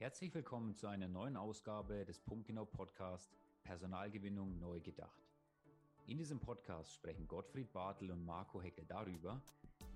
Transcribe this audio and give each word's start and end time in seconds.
Herzlich 0.00 0.32
willkommen 0.32 0.76
zu 0.76 0.86
einer 0.86 1.08
neuen 1.08 1.36
Ausgabe 1.36 2.04
des 2.04 2.20
Punktgenau 2.20 2.64
Podcast 2.64 3.36
Personalgewinnung 3.64 4.56
neu 4.60 4.78
gedacht. 4.78 5.26
In 6.06 6.18
diesem 6.18 6.38
Podcast 6.38 6.94
sprechen 6.94 7.26
Gottfried 7.26 7.72
Bartel 7.72 8.12
und 8.12 8.24
Marco 8.24 8.62
Heckel 8.62 8.84
darüber, 8.86 9.42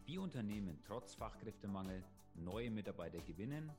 wie 0.04 0.18
Unternehmen 0.18 0.82
trotz 0.84 1.14
Fachkräftemangel 1.14 2.02
neue 2.34 2.72
Mitarbeiter 2.72 3.20
gewinnen, 3.20 3.70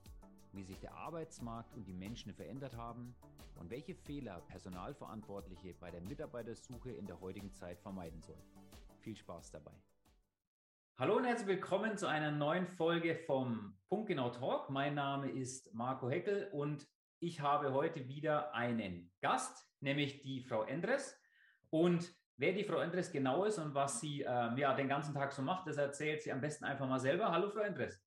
wie 0.54 0.63
sich 0.63 0.79
der 0.79 0.94
Arbeitsmarkt 0.94 1.76
und 1.76 1.86
die 1.90 1.94
Menschen 1.94 2.33
verändert 2.33 2.78
haben 2.78 3.13
und 3.60 3.69
welche 3.69 3.94
Fehler 3.94 4.40
Personalverantwortliche 4.47 5.74
bei 5.74 5.92
der 5.92 6.01
Mitarbeitersuche 6.03 6.94
in 6.94 7.05
der 7.05 7.19
heutigen 7.19 7.51
Zeit 7.51 7.81
vermeiden 7.81 8.21
sollen. 8.21 8.47
Viel 8.99 9.17
Spaß 9.17 9.51
dabei. 9.51 9.74
Hallo 10.99 11.17
und 11.17 11.25
herzlich 11.25 11.47
willkommen 11.47 11.97
zu 11.97 12.05
einer 12.05 12.29
neuen 12.29 12.67
Folge 12.67 13.15
vom 13.15 13.75
Punktgenau 13.89 14.29
Talk. 14.29 14.69
Mein 14.69 14.93
Name 14.93 15.31
ist 15.31 15.73
Marco 15.73 16.07
Heckel 16.07 16.49
und 16.52 16.88
ich 17.20 17.39
habe 17.39 17.73
heute 17.73 18.07
wieder 18.07 18.53
einen 18.53 19.11
Gast, 19.20 19.67
nämlich 19.79 20.21
die 20.21 20.41
Frau 20.41 20.61
Endres. 20.61 21.20
Und 21.71 22.13
wer 22.37 22.53
die 22.53 22.63
Frau 22.63 22.77
Endres 22.77 23.11
genau 23.11 23.43
ist 23.45 23.57
und 23.57 23.73
was 23.73 24.01
sie 24.01 24.21
ähm, 24.21 24.55
ja, 24.55 24.75
den 24.75 24.87
ganzen 24.87 25.15
Tag 25.15 25.34
so 25.34 25.41
macht, 25.41 25.65
das 25.67 25.77
erzählt 25.77 26.21
sie 26.21 26.31
am 26.31 26.41
besten 26.41 26.63
einfach 26.63 26.87
mal 26.87 26.99
selber. 26.99 27.31
Hallo, 27.31 27.49
Frau 27.49 27.62
Endres. 27.62 27.99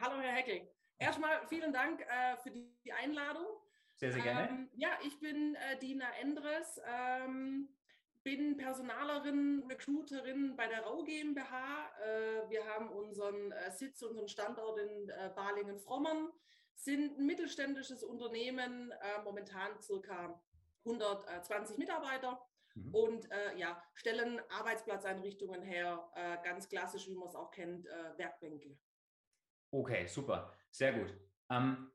Hallo, 0.00 0.20
Herr 0.20 0.32
Heckel. 0.32 0.70
Erstmal 0.96 1.44
vielen 1.48 1.72
Dank 1.72 2.02
äh, 2.02 2.36
für 2.36 2.52
die 2.52 2.92
Einladung. 2.92 3.46
Sehr, 3.96 4.12
sehr 4.12 4.22
gerne. 4.22 4.48
Ähm, 4.48 4.70
ja, 4.76 4.90
ich 5.04 5.18
bin 5.18 5.56
äh, 5.56 5.76
Dina 5.80 6.06
Endres. 6.20 6.80
Ähm, 6.86 7.68
bin 8.24 8.56
Personalerin, 8.56 9.62
Recruiterin 9.68 10.56
bei 10.56 10.66
der 10.66 10.80
Rau 10.80 11.04
GmbH. 11.04 11.90
Äh, 12.02 12.50
wir 12.50 12.64
haben 12.66 12.88
unseren 12.88 13.52
äh, 13.52 13.70
Sitz, 13.70 14.02
unseren 14.02 14.28
Standort 14.28 14.78
in 14.80 15.10
äh, 15.10 15.30
Balingen-Frommern, 15.36 16.32
sind 16.74 17.18
ein 17.18 17.26
mittelständisches 17.26 18.02
Unternehmen, 18.02 18.92
momentan 19.22 19.80
circa 19.80 20.42
120 20.84 21.78
Mitarbeiter 21.78 22.44
mhm. 22.74 22.92
und 22.92 23.28
ja, 23.56 23.80
stellen 23.94 24.40
Arbeitsplatzeinrichtungen 24.50 25.62
her, 25.62 26.10
ganz 26.42 26.68
klassisch, 26.68 27.08
wie 27.08 27.14
man 27.14 27.28
es 27.28 27.36
auch 27.36 27.52
kennt, 27.52 27.86
Werkbänke. 28.16 28.76
Okay, 29.70 30.06
super, 30.08 30.52
sehr 30.72 30.94
gut. 30.94 31.14
Ähm, 31.48 31.92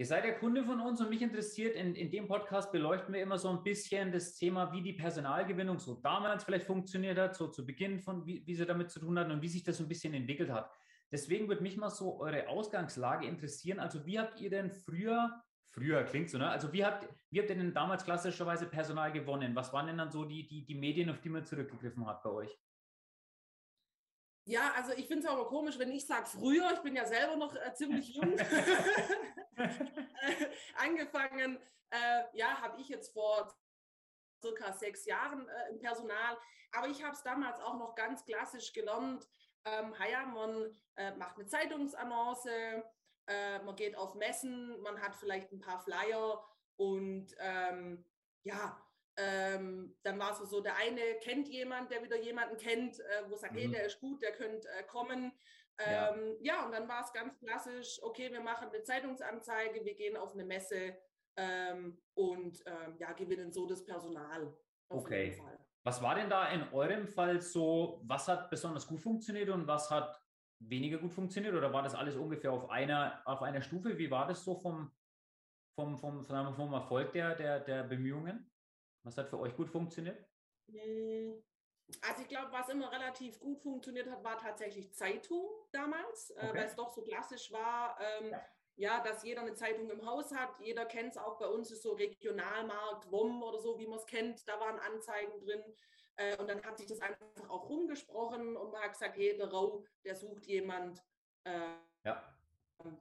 Ihr 0.00 0.06
seid 0.06 0.24
der 0.24 0.38
Kunde 0.38 0.64
von 0.64 0.80
uns 0.80 0.98
und 1.02 1.10
mich 1.10 1.20
interessiert, 1.20 1.76
in, 1.76 1.94
in 1.94 2.10
dem 2.10 2.26
Podcast 2.26 2.72
beleuchten 2.72 3.12
wir 3.12 3.20
immer 3.20 3.36
so 3.36 3.50
ein 3.50 3.62
bisschen 3.62 4.10
das 4.10 4.34
Thema, 4.34 4.72
wie 4.72 4.80
die 4.80 4.94
Personalgewinnung 4.94 5.78
so 5.78 5.96
damals 5.96 6.42
vielleicht 6.42 6.64
funktioniert 6.64 7.18
hat, 7.18 7.36
so 7.36 7.48
zu 7.48 7.66
Beginn 7.66 8.00
von, 8.00 8.24
wie, 8.24 8.42
wie 8.46 8.54
sie 8.54 8.64
damit 8.64 8.90
zu 8.90 8.98
tun 8.98 9.18
hatten 9.18 9.30
und 9.30 9.42
wie 9.42 9.48
sich 9.48 9.62
das 9.62 9.76
so 9.76 9.82
ein 9.82 9.90
bisschen 9.90 10.14
entwickelt 10.14 10.50
hat. 10.50 10.70
Deswegen 11.12 11.48
würde 11.48 11.62
mich 11.62 11.76
mal 11.76 11.90
so 11.90 12.18
eure 12.18 12.48
Ausgangslage 12.48 13.26
interessieren. 13.26 13.78
Also 13.78 14.06
wie 14.06 14.18
habt 14.18 14.40
ihr 14.40 14.48
denn 14.48 14.70
früher, 14.70 15.38
früher 15.68 16.02
klingt 16.04 16.30
so, 16.30 16.38
ne? 16.38 16.48
Also 16.48 16.72
wie 16.72 16.82
habt, 16.82 17.06
wie 17.30 17.40
habt 17.40 17.50
ihr 17.50 17.56
denn 17.56 17.74
damals 17.74 18.02
klassischerweise 18.02 18.64
Personal 18.64 19.12
gewonnen? 19.12 19.54
Was 19.54 19.70
waren 19.74 19.86
denn 19.86 19.98
dann 19.98 20.10
so 20.10 20.24
die, 20.24 20.46
die, 20.46 20.64
die 20.64 20.76
Medien, 20.76 21.10
auf 21.10 21.20
die 21.20 21.28
man 21.28 21.44
zurückgegriffen 21.44 22.06
hat 22.06 22.22
bei 22.22 22.30
euch? 22.30 22.58
Ja, 24.44 24.72
also 24.74 24.92
ich 24.92 25.06
finde 25.06 25.26
es 25.26 25.32
mal 25.32 25.44
komisch, 25.44 25.78
wenn 25.78 25.92
ich 25.92 26.06
sage 26.06 26.26
früher, 26.26 26.72
ich 26.72 26.80
bin 26.80 26.96
ja 26.96 27.04
selber 27.04 27.36
noch 27.36 27.54
äh, 27.54 27.72
ziemlich 27.74 28.14
jung. 28.14 28.36
angefangen, 30.76 31.58
äh, 31.90 32.22
ja, 32.32 32.60
habe 32.60 32.80
ich 32.80 32.88
jetzt 32.88 33.12
vor 33.12 33.54
circa 34.42 34.72
sechs 34.72 35.04
Jahren 35.04 35.48
äh, 35.48 35.70
im 35.70 35.78
Personal, 35.78 36.38
aber 36.72 36.88
ich 36.88 37.02
habe 37.02 37.14
es 37.14 37.22
damals 37.22 37.60
auch 37.60 37.78
noch 37.78 37.94
ganz 37.94 38.24
klassisch 38.24 38.72
gelernt. 38.72 39.28
Ähm, 39.64 39.94
ja, 40.10 40.24
man 40.24 40.74
äh, 40.96 41.14
macht 41.16 41.36
eine 41.36 41.46
Zeitungsannonce, 41.46 42.82
äh, 43.26 43.58
man 43.60 43.76
geht 43.76 43.94
auf 43.96 44.14
Messen, 44.14 44.80
man 44.80 45.00
hat 45.00 45.14
vielleicht 45.14 45.52
ein 45.52 45.60
paar 45.60 45.80
Flyer 45.80 46.42
und 46.76 47.34
ähm, 47.38 48.04
ja, 48.42 48.82
ähm, 49.16 49.96
dann 50.02 50.18
war 50.18 50.32
es 50.32 50.38
so, 50.48 50.60
der 50.60 50.76
eine 50.76 51.00
kennt 51.22 51.48
jemand, 51.48 51.90
der 51.90 52.02
wieder 52.02 52.20
jemanden 52.20 52.56
kennt, 52.56 53.00
äh, 53.00 53.28
wo 53.28 53.36
sagt, 53.36 53.54
mhm. 53.54 53.58
hey, 53.58 53.68
der 53.68 53.86
ist 53.86 54.00
gut, 54.00 54.22
der 54.22 54.32
könnte 54.32 54.68
äh, 54.68 54.82
kommen. 54.84 55.32
Ähm, 55.78 56.36
ja. 56.40 56.54
ja. 56.54 56.66
und 56.66 56.72
dann 56.72 56.88
war 56.88 57.02
es 57.02 57.12
ganz 57.12 57.38
klassisch, 57.38 58.00
okay, 58.02 58.30
wir 58.30 58.40
machen 58.40 58.68
eine 58.68 58.82
Zeitungsanzeige, 58.82 59.84
wir 59.84 59.94
gehen 59.94 60.16
auf 60.16 60.32
eine 60.34 60.44
Messe 60.44 60.96
ähm, 61.36 61.98
und 62.14 62.62
ähm, 62.66 62.96
ja, 62.98 63.12
gewinnen 63.12 63.52
so 63.52 63.66
das 63.66 63.84
Personal. 63.84 64.54
okay. 64.88 65.40
Was 65.82 66.02
war 66.02 66.14
denn 66.14 66.28
da 66.28 66.48
in 66.48 66.62
eurem 66.74 67.08
Fall 67.08 67.40
so, 67.40 68.02
was 68.04 68.28
hat 68.28 68.50
besonders 68.50 68.86
gut 68.86 69.00
funktioniert 69.00 69.48
und 69.48 69.66
was 69.66 69.90
hat 69.90 70.20
weniger 70.58 70.98
gut 70.98 71.12
funktioniert 71.12 71.54
oder 71.54 71.72
war 71.72 71.82
das 71.82 71.94
alles 71.94 72.16
ungefähr 72.16 72.52
auf 72.52 72.68
einer, 72.68 73.22
auf 73.24 73.40
einer 73.40 73.62
Stufe? 73.62 73.96
Wie 73.96 74.10
war 74.10 74.26
das 74.26 74.44
so 74.44 74.54
vom, 74.56 74.92
vom, 75.74 75.96
vom, 75.96 76.26
vom 76.26 76.72
Erfolg 76.74 77.12
der, 77.12 77.34
der, 77.34 77.60
der 77.60 77.84
Bemühungen? 77.84 78.49
Was 79.02 79.16
hat 79.16 79.28
für 79.28 79.38
euch 79.38 79.56
gut 79.56 79.70
funktioniert? 79.70 80.18
Hm, 80.70 81.42
also 82.02 82.22
ich 82.22 82.28
glaube, 82.28 82.52
was 82.52 82.68
immer 82.68 82.92
relativ 82.92 83.38
gut 83.40 83.60
funktioniert 83.60 84.08
hat, 84.08 84.22
war 84.22 84.38
tatsächlich 84.38 84.92
Zeitung 84.92 85.48
damals, 85.72 86.30
äh, 86.30 86.34
okay. 86.36 86.46
äh, 86.46 86.54
weil 86.54 86.66
es 86.66 86.76
doch 86.76 86.90
so 86.90 87.02
klassisch 87.02 87.50
war, 87.52 87.98
ähm, 88.00 88.30
ja. 88.30 88.42
ja. 88.76 89.02
dass 89.02 89.22
jeder 89.24 89.42
eine 89.42 89.54
Zeitung 89.54 89.90
im 89.90 90.06
Haus 90.06 90.32
hat. 90.34 90.58
Jeder 90.60 90.84
kennt 90.86 91.10
es 91.10 91.18
auch 91.18 91.38
bei 91.38 91.46
uns, 91.46 91.70
ist 91.70 91.82
so 91.82 91.92
Regionalmarkt, 91.92 93.10
WOM 93.10 93.42
oder 93.42 93.60
so, 93.60 93.78
wie 93.78 93.86
man 93.86 93.98
es 93.98 94.06
kennt. 94.06 94.46
Da 94.48 94.60
waren 94.60 94.78
Anzeigen 94.78 95.40
drin. 95.40 95.62
Äh, 96.16 96.36
und 96.36 96.48
dann 96.48 96.62
hat 96.62 96.78
sich 96.78 96.86
das 96.86 97.00
einfach 97.00 97.48
auch 97.48 97.68
rumgesprochen 97.68 98.56
und 98.56 98.72
man 98.72 98.82
hat 98.82 98.92
gesagt, 98.92 99.16
hey, 99.16 99.36
der 99.36 99.50
Rau, 99.50 99.84
der 100.04 100.14
sucht 100.14 100.46
jemand. 100.46 101.02
Äh, 101.44 101.76
ja. 102.04 102.36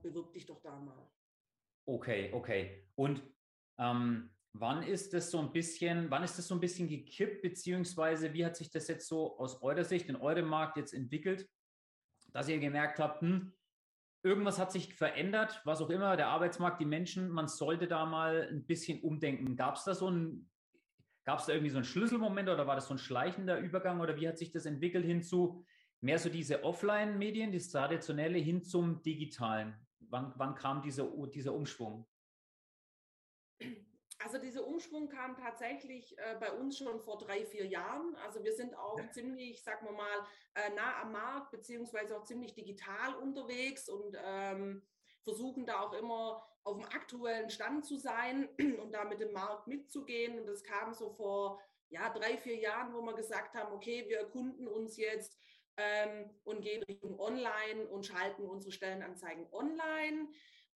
Bewirb 0.02 0.34
dich 0.34 0.46
doch 0.46 0.60
da 0.62 0.78
mal. 0.78 1.10
Okay, 1.86 2.32
okay. 2.34 2.86
Und 2.96 3.24
ähm, 3.78 4.30
Wann 4.54 4.84
ist 4.84 5.14
das 5.14 5.30
so 5.30 5.40
ein 5.40 5.52
bisschen, 5.52 6.10
wann 6.10 6.24
ist 6.24 6.38
das 6.38 6.48
so 6.48 6.56
ein 6.56 6.60
bisschen 6.60 6.88
gekippt, 6.88 7.42
beziehungsweise 7.42 8.34
wie 8.34 8.46
hat 8.46 8.56
sich 8.56 8.72
das 8.72 8.88
jetzt 8.88 9.08
so 9.08 9.38
aus 9.38 9.62
eurer 9.62 9.84
Sicht 9.84 10.10
in 10.10 10.16
eurem 10.16 10.48
Markt 10.48 10.78
jetzt 10.78 10.94
entwickelt, 10.94 11.48
dass 12.34 12.50
ihr 12.50 12.60
gemerkt 12.60 13.00
habt, 13.00 13.22
hm, 13.22 13.54
irgendwas 14.24 14.60
hat 14.60 14.72
sich 14.72 14.94
verändert, 14.94 15.62
was 15.66 15.82
auch 15.82 15.90
immer, 15.90 16.18
der 16.18 16.28
Arbeitsmarkt, 16.30 16.82
die 16.82 16.86
Menschen, 16.86 17.30
man 17.30 17.48
sollte 17.48 17.88
da 17.88 18.06
mal 18.06 18.48
ein 18.50 18.66
bisschen 18.66 19.02
umdenken. 19.02 19.56
Gab 19.56 19.76
es 19.76 19.84
da 19.84 19.94
so 19.94 20.10
ein, 20.10 20.50
gab 21.26 21.40
es 21.40 21.46
da 21.46 21.54
irgendwie 21.54 21.72
so 21.72 21.78
einen 21.78 21.86
Schlüsselmoment 21.86 22.50
oder 22.50 22.68
war 22.68 22.76
das 22.76 22.88
so 22.88 22.96
ein 22.96 23.00
schleichender 23.00 23.60
Übergang 23.60 24.02
oder 24.02 24.16
wie 24.18 24.28
hat 24.28 24.38
sich 24.38 24.52
das 24.52 24.66
entwickelt 24.66 25.06
hinzu 25.06 25.64
mehr 26.02 26.18
so 26.18 26.30
diese 26.30 26.64
Offline-Medien, 26.64 27.52
das 27.52 27.70
traditionelle 27.70 28.40
hin 28.40 28.64
zum 28.64 29.02
digitalen? 29.04 29.76
Wann, 30.00 30.34
wann 30.38 30.56
kam 30.56 30.82
dieser, 30.82 31.08
dieser 31.28 31.54
Umschwung? 31.54 32.08
Also 34.22 34.38
dieser 34.38 34.68
Umschwung 34.68 35.08
kam 35.08 35.38
tatsächlich 35.38 36.18
äh, 36.18 36.36
bei 36.40 36.52
uns 36.52 36.78
schon 36.78 37.00
vor 37.00 37.18
drei, 37.18 37.46
vier 37.46 37.66
Jahren. 37.66 38.16
Also 38.18 38.44
wir 38.44 38.54
sind 38.54 38.76
auch 38.76 39.00
ja. 39.00 39.10
ziemlich, 39.12 39.64
sagen 39.64 39.86
wir 39.86 39.94
mal, 39.94 40.28
äh, 40.56 40.74
nah 40.76 41.02
am 41.02 41.14
Markt, 41.14 41.52
beziehungsweise 41.52 42.18
auch 42.18 42.26
ziemlich 42.26 42.54
digital 42.54 43.16
unterwegs 43.16 43.88
und 43.88 44.18
ähm, 44.22 44.86
versuchen 45.24 45.66
da 45.66 45.80
auch 45.82 45.94
immer 45.94 46.44
auf 46.64 46.78
dem 46.78 46.86
aktuellen 46.86 47.50
Stand 47.50 47.86
zu 47.86 47.96
sein 47.96 48.50
und 48.82 48.92
da 48.92 49.06
mit 49.06 49.22
dem 49.22 49.32
Markt 49.32 49.68
mitzugehen. 49.68 50.38
Und 50.38 50.48
das 50.48 50.64
kam 50.64 50.94
so 50.94 51.12
vor 51.12 51.62
ja, 51.90 52.10
drei, 52.10 52.38
vier 52.38 52.58
Jahren, 52.58 52.94
wo 52.94 53.02
wir 53.02 53.14
gesagt 53.14 53.56
haben, 53.56 53.74
okay, 53.74 54.06
wir 54.10 54.20
erkunden 54.20 54.68
uns 54.68 54.98
jetzt 54.98 55.38
ähm, 55.78 56.30
und 56.44 56.62
gehen 56.62 56.84
Richtung 56.84 57.20
Online 57.20 57.88
und 57.88 58.06
schalten 58.06 58.46
unsere 58.46 58.72
Stellenanzeigen 58.72 59.48
online. 59.54 60.28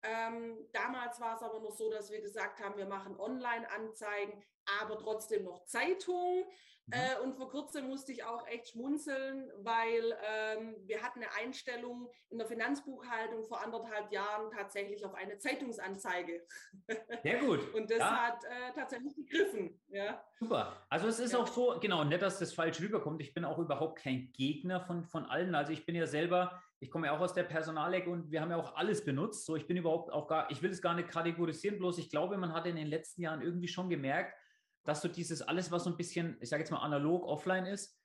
Ähm, 0.02 0.58
damals 0.72 1.20
war 1.20 1.36
es 1.36 1.42
aber 1.42 1.60
noch 1.60 1.72
so, 1.72 1.90
dass 1.90 2.10
wir 2.10 2.20
gesagt 2.20 2.60
haben, 2.60 2.76
wir 2.76 2.86
machen 2.86 3.18
Online-Anzeigen, 3.18 4.42
aber 4.80 4.98
trotzdem 4.98 5.44
noch 5.44 5.64
Zeitung. 5.64 6.44
Mhm. 6.86 6.94
Äh, 6.94 7.22
und 7.22 7.36
vor 7.36 7.48
kurzem 7.48 7.86
musste 7.86 8.10
ich 8.10 8.24
auch 8.24 8.46
echt 8.48 8.70
schmunzeln, 8.70 9.50
weil 9.58 10.16
ähm, 10.28 10.76
wir 10.84 11.00
hatten 11.02 11.20
eine 11.20 11.32
Einstellung 11.34 12.10
in 12.28 12.38
der 12.38 12.46
Finanzbuchhaltung 12.46 13.44
vor 13.44 13.62
anderthalb 13.62 14.10
Jahren 14.10 14.50
tatsächlich 14.50 15.04
auf 15.04 15.14
eine 15.14 15.38
Zeitungsanzeige. 15.38 16.44
Sehr 17.22 17.38
gut. 17.38 17.72
und 17.74 17.88
das 17.90 17.98
ja. 17.98 18.26
hat 18.26 18.44
äh, 18.44 18.72
tatsächlich 18.74 19.14
gegriffen. 19.14 19.80
Ja. 19.88 20.24
Super. 20.38 20.84
Also 20.88 21.06
es 21.06 21.20
ist 21.20 21.32
ja. 21.32 21.38
auch 21.38 21.46
so, 21.46 21.78
genau, 21.80 22.02
nicht, 22.02 22.20
dass 22.20 22.40
das 22.40 22.52
falsch 22.52 22.80
rüberkommt. 22.80 23.22
Ich 23.22 23.32
bin 23.32 23.44
auch 23.44 23.58
überhaupt 23.58 24.00
kein 24.00 24.32
Gegner 24.32 24.80
von, 24.80 25.04
von 25.04 25.26
allen. 25.26 25.54
Also 25.54 25.72
ich 25.72 25.86
bin 25.86 25.94
ja 25.94 26.06
selber, 26.06 26.60
ich 26.82 26.90
komme 26.90 27.06
ja 27.06 27.16
auch 27.16 27.20
aus 27.20 27.32
der 27.32 27.44
Personalecke 27.44 28.10
und 28.10 28.32
wir 28.32 28.40
haben 28.40 28.50
ja 28.50 28.56
auch 28.56 28.74
alles 28.74 29.04
benutzt. 29.04 29.46
So, 29.46 29.54
ich 29.54 29.68
bin 29.68 29.76
überhaupt 29.76 30.10
auch 30.10 30.26
gar, 30.26 30.50
ich 30.50 30.62
will 30.62 30.70
es 30.72 30.82
gar 30.82 30.94
nicht 30.94 31.08
kategorisieren, 31.08 31.78
bloß 31.78 31.98
ich 31.98 32.10
glaube, 32.10 32.36
man 32.36 32.52
hat 32.52 32.66
in 32.66 32.74
den 32.74 32.88
letzten 32.88 33.22
Jahren 33.22 33.40
irgendwie 33.40 33.68
schon 33.68 33.88
gemerkt, 33.88 34.36
dass 34.82 35.00
du 35.00 35.06
dieses 35.06 35.42
alles, 35.42 35.70
was 35.70 35.84
so 35.84 35.90
ein 35.90 35.96
bisschen, 35.96 36.36
ich 36.40 36.48
sage 36.48 36.62
jetzt 36.62 36.72
mal 36.72 36.80
analog, 36.80 37.24
offline 37.24 37.66
ist, 37.66 38.02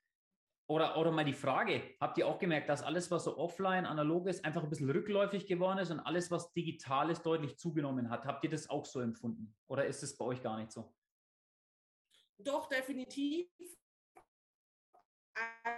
oder, 0.70 0.96
oder 0.96 1.12
mal 1.12 1.26
die 1.26 1.34
Frage, 1.34 1.96
habt 2.00 2.20
ihr 2.20 2.28
auch 2.28 2.38
gemerkt, 2.38 2.70
dass 2.70 2.84
alles, 2.84 3.10
was 3.10 3.24
so 3.24 3.38
offline, 3.38 3.88
analog 3.88 4.28
ist, 4.28 4.46
einfach 4.46 4.62
ein 4.62 4.70
bisschen 4.70 4.92
rückläufig 4.92 5.48
geworden 5.48 5.80
ist 5.80 5.90
und 5.90 6.00
alles, 6.02 6.30
was 6.30 6.54
digital 6.54 7.10
ist, 7.10 7.24
deutlich 7.24 7.58
zugenommen 7.58 8.12
hat? 8.12 8.26
Habt 8.26 8.44
ihr 8.44 8.52
das 8.52 8.70
auch 8.70 8.86
so 8.86 9.00
empfunden? 9.00 9.56
Oder 9.66 9.88
ist 9.88 10.04
es 10.04 10.16
bei 10.16 10.26
euch 10.26 10.44
gar 10.44 10.60
nicht 10.60 10.72
so? 10.72 10.94
Doch, 12.38 12.70
definitiv. 12.70 13.48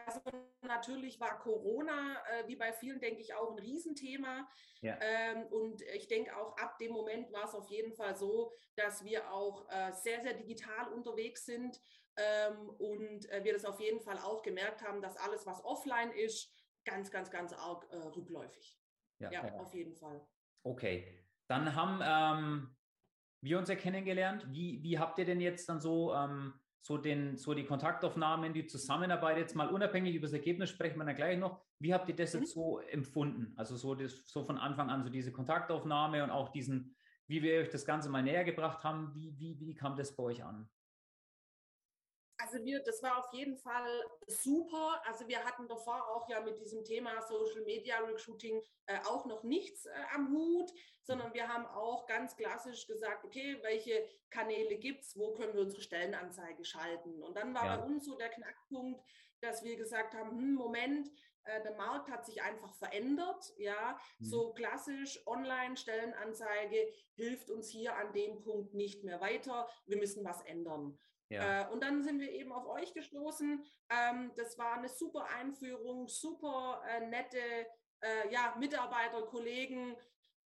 Also 0.05 0.21
natürlich 0.61 1.19
war 1.19 1.39
Corona, 1.39 2.17
äh, 2.27 2.47
wie 2.47 2.55
bei 2.55 2.71
vielen, 2.73 2.99
denke 2.99 3.21
ich, 3.21 3.33
auch 3.33 3.51
ein 3.51 3.59
Riesenthema. 3.59 4.47
Ja. 4.81 4.97
Ähm, 5.01 5.45
und 5.47 5.81
ich 5.81 6.07
denke 6.07 6.35
auch 6.37 6.55
ab 6.57 6.77
dem 6.79 6.91
Moment 6.91 7.31
war 7.33 7.45
es 7.45 7.53
auf 7.53 7.69
jeden 7.69 7.93
Fall 7.93 8.15
so, 8.15 8.51
dass 8.75 9.03
wir 9.03 9.31
auch 9.31 9.69
äh, 9.69 9.91
sehr, 9.93 10.21
sehr 10.21 10.33
digital 10.33 10.91
unterwegs 10.93 11.45
sind 11.45 11.79
ähm, 12.15 12.69
und 12.69 13.29
äh, 13.29 13.43
wir 13.43 13.53
das 13.53 13.65
auf 13.65 13.79
jeden 13.79 13.99
Fall 13.99 14.17
auch 14.19 14.41
gemerkt 14.41 14.81
haben, 14.81 15.01
dass 15.01 15.17
alles, 15.17 15.45
was 15.45 15.63
offline 15.63 16.11
ist, 16.11 16.53
ganz, 16.85 17.11
ganz, 17.11 17.31
ganz 17.31 17.53
arg 17.53 17.87
äh, 17.91 17.95
rückläufig. 17.95 18.77
Ja, 19.19 19.31
ja, 19.31 19.53
auf 19.55 19.73
jeden 19.73 19.95
Fall. 19.95 20.25
Okay, 20.63 21.25
dann 21.47 21.75
haben 21.75 22.01
ähm, 22.03 22.77
wir 23.41 23.57
uns 23.57 23.69
ja 23.69 23.75
kennengelernt. 23.75 24.45
Wie, 24.49 24.81
wie 24.83 24.97
habt 24.97 25.17
ihr 25.19 25.25
denn 25.25 25.41
jetzt 25.41 25.67
dann 25.69 25.81
so 25.81 26.13
ähm, 26.13 26.58
so, 26.81 26.97
den, 26.97 27.37
so 27.37 27.53
die 27.53 27.65
Kontaktaufnahmen, 27.65 28.53
die 28.53 28.65
Zusammenarbeit 28.65 29.37
jetzt 29.37 29.55
mal 29.55 29.67
unabhängig 29.67 30.15
über 30.15 30.27
das 30.27 30.33
Ergebnis 30.33 30.69
sprechen 30.69 30.97
wir 30.97 31.05
dann 31.05 31.15
gleich 31.15 31.37
noch. 31.37 31.61
Wie 31.79 31.93
habt 31.93 32.09
ihr 32.09 32.15
das 32.15 32.33
mhm. 32.33 32.39
jetzt 32.41 32.53
so 32.53 32.79
empfunden? 32.79 33.53
Also 33.57 33.75
so, 33.75 33.95
das, 33.95 34.27
so 34.27 34.43
von 34.43 34.57
Anfang 34.57 34.89
an, 34.89 35.03
so 35.03 35.09
diese 35.09 35.31
Kontaktaufnahme 35.31 36.23
und 36.23 36.29
auch 36.29 36.49
diesen, 36.49 36.95
wie 37.27 37.41
wir 37.41 37.59
euch 37.59 37.69
das 37.69 37.85
Ganze 37.85 38.09
mal 38.09 38.23
näher 38.23 38.43
gebracht 38.43 38.83
haben, 38.83 39.13
wie, 39.13 39.37
wie, 39.37 39.59
wie 39.59 39.75
kam 39.75 39.95
das 39.95 40.15
bei 40.15 40.23
euch 40.23 40.43
an? 40.43 40.69
Also 42.41 42.63
wir, 42.63 42.81
das 42.83 43.03
war 43.03 43.17
auf 43.19 43.33
jeden 43.33 43.57
Fall 43.57 44.05
super. 44.27 45.01
Also 45.05 45.27
wir 45.27 45.43
hatten 45.43 45.67
davor 45.67 46.07
auch 46.09 46.29
ja 46.29 46.39
mit 46.39 46.59
diesem 46.59 46.85
Thema 46.85 47.21
Social 47.21 47.63
Media 47.65 47.99
Recruiting 47.99 48.61
äh, 48.85 48.97
auch 49.05 49.25
noch 49.25 49.43
nichts 49.43 49.85
äh, 49.85 49.91
am 50.15 50.31
Hut, 50.31 50.71
sondern 51.03 51.33
wir 51.33 51.49
haben 51.49 51.65
auch 51.65 52.07
ganz 52.07 52.37
klassisch 52.37 52.87
gesagt, 52.87 53.25
okay, 53.25 53.57
welche 53.61 54.07
Kanäle 54.29 54.77
gibt 54.77 55.03
es, 55.03 55.17
wo 55.17 55.33
können 55.33 55.53
wir 55.53 55.61
unsere 55.61 55.81
Stellenanzeige 55.81 56.63
schalten? 56.63 57.21
Und 57.21 57.35
dann 57.35 57.53
war 57.53 57.65
ja. 57.65 57.77
bei 57.77 57.83
uns 57.83 58.05
so 58.05 58.15
der 58.15 58.29
Knackpunkt, 58.29 59.03
dass 59.41 59.63
wir 59.63 59.75
gesagt 59.75 60.13
haben, 60.13 60.31
hm, 60.31 60.53
Moment, 60.53 61.09
äh, 61.43 61.61
der 61.61 61.75
Markt 61.75 62.09
hat 62.09 62.25
sich 62.25 62.41
einfach 62.41 62.73
verändert. 62.75 63.53
Ja, 63.57 63.99
mhm. 64.19 64.25
so 64.25 64.53
klassisch 64.53 65.25
Online-Stellenanzeige 65.27 66.87
hilft 67.15 67.49
uns 67.49 67.69
hier 67.69 67.95
an 67.95 68.13
dem 68.13 68.39
Punkt 68.39 68.73
nicht 68.73 69.03
mehr 69.03 69.19
weiter. 69.19 69.67
Wir 69.87 69.97
müssen 69.97 70.23
was 70.23 70.41
ändern. 70.43 70.97
Ja. 71.29 71.61
Äh, 71.61 71.71
und 71.71 71.83
dann 71.83 72.03
sind 72.03 72.19
wir 72.19 72.31
eben 72.31 72.51
auf 72.51 72.65
euch 72.67 72.93
gestoßen. 72.93 73.63
Ähm, 73.89 74.31
das 74.35 74.57
war 74.57 74.77
eine 74.77 74.89
super 74.89 75.25
Einführung, 75.37 76.07
super 76.07 76.81
äh, 76.89 77.05
nette 77.05 77.37
äh, 78.01 78.31
ja, 78.31 78.55
Mitarbeiter, 78.59 79.21
Kollegen 79.23 79.95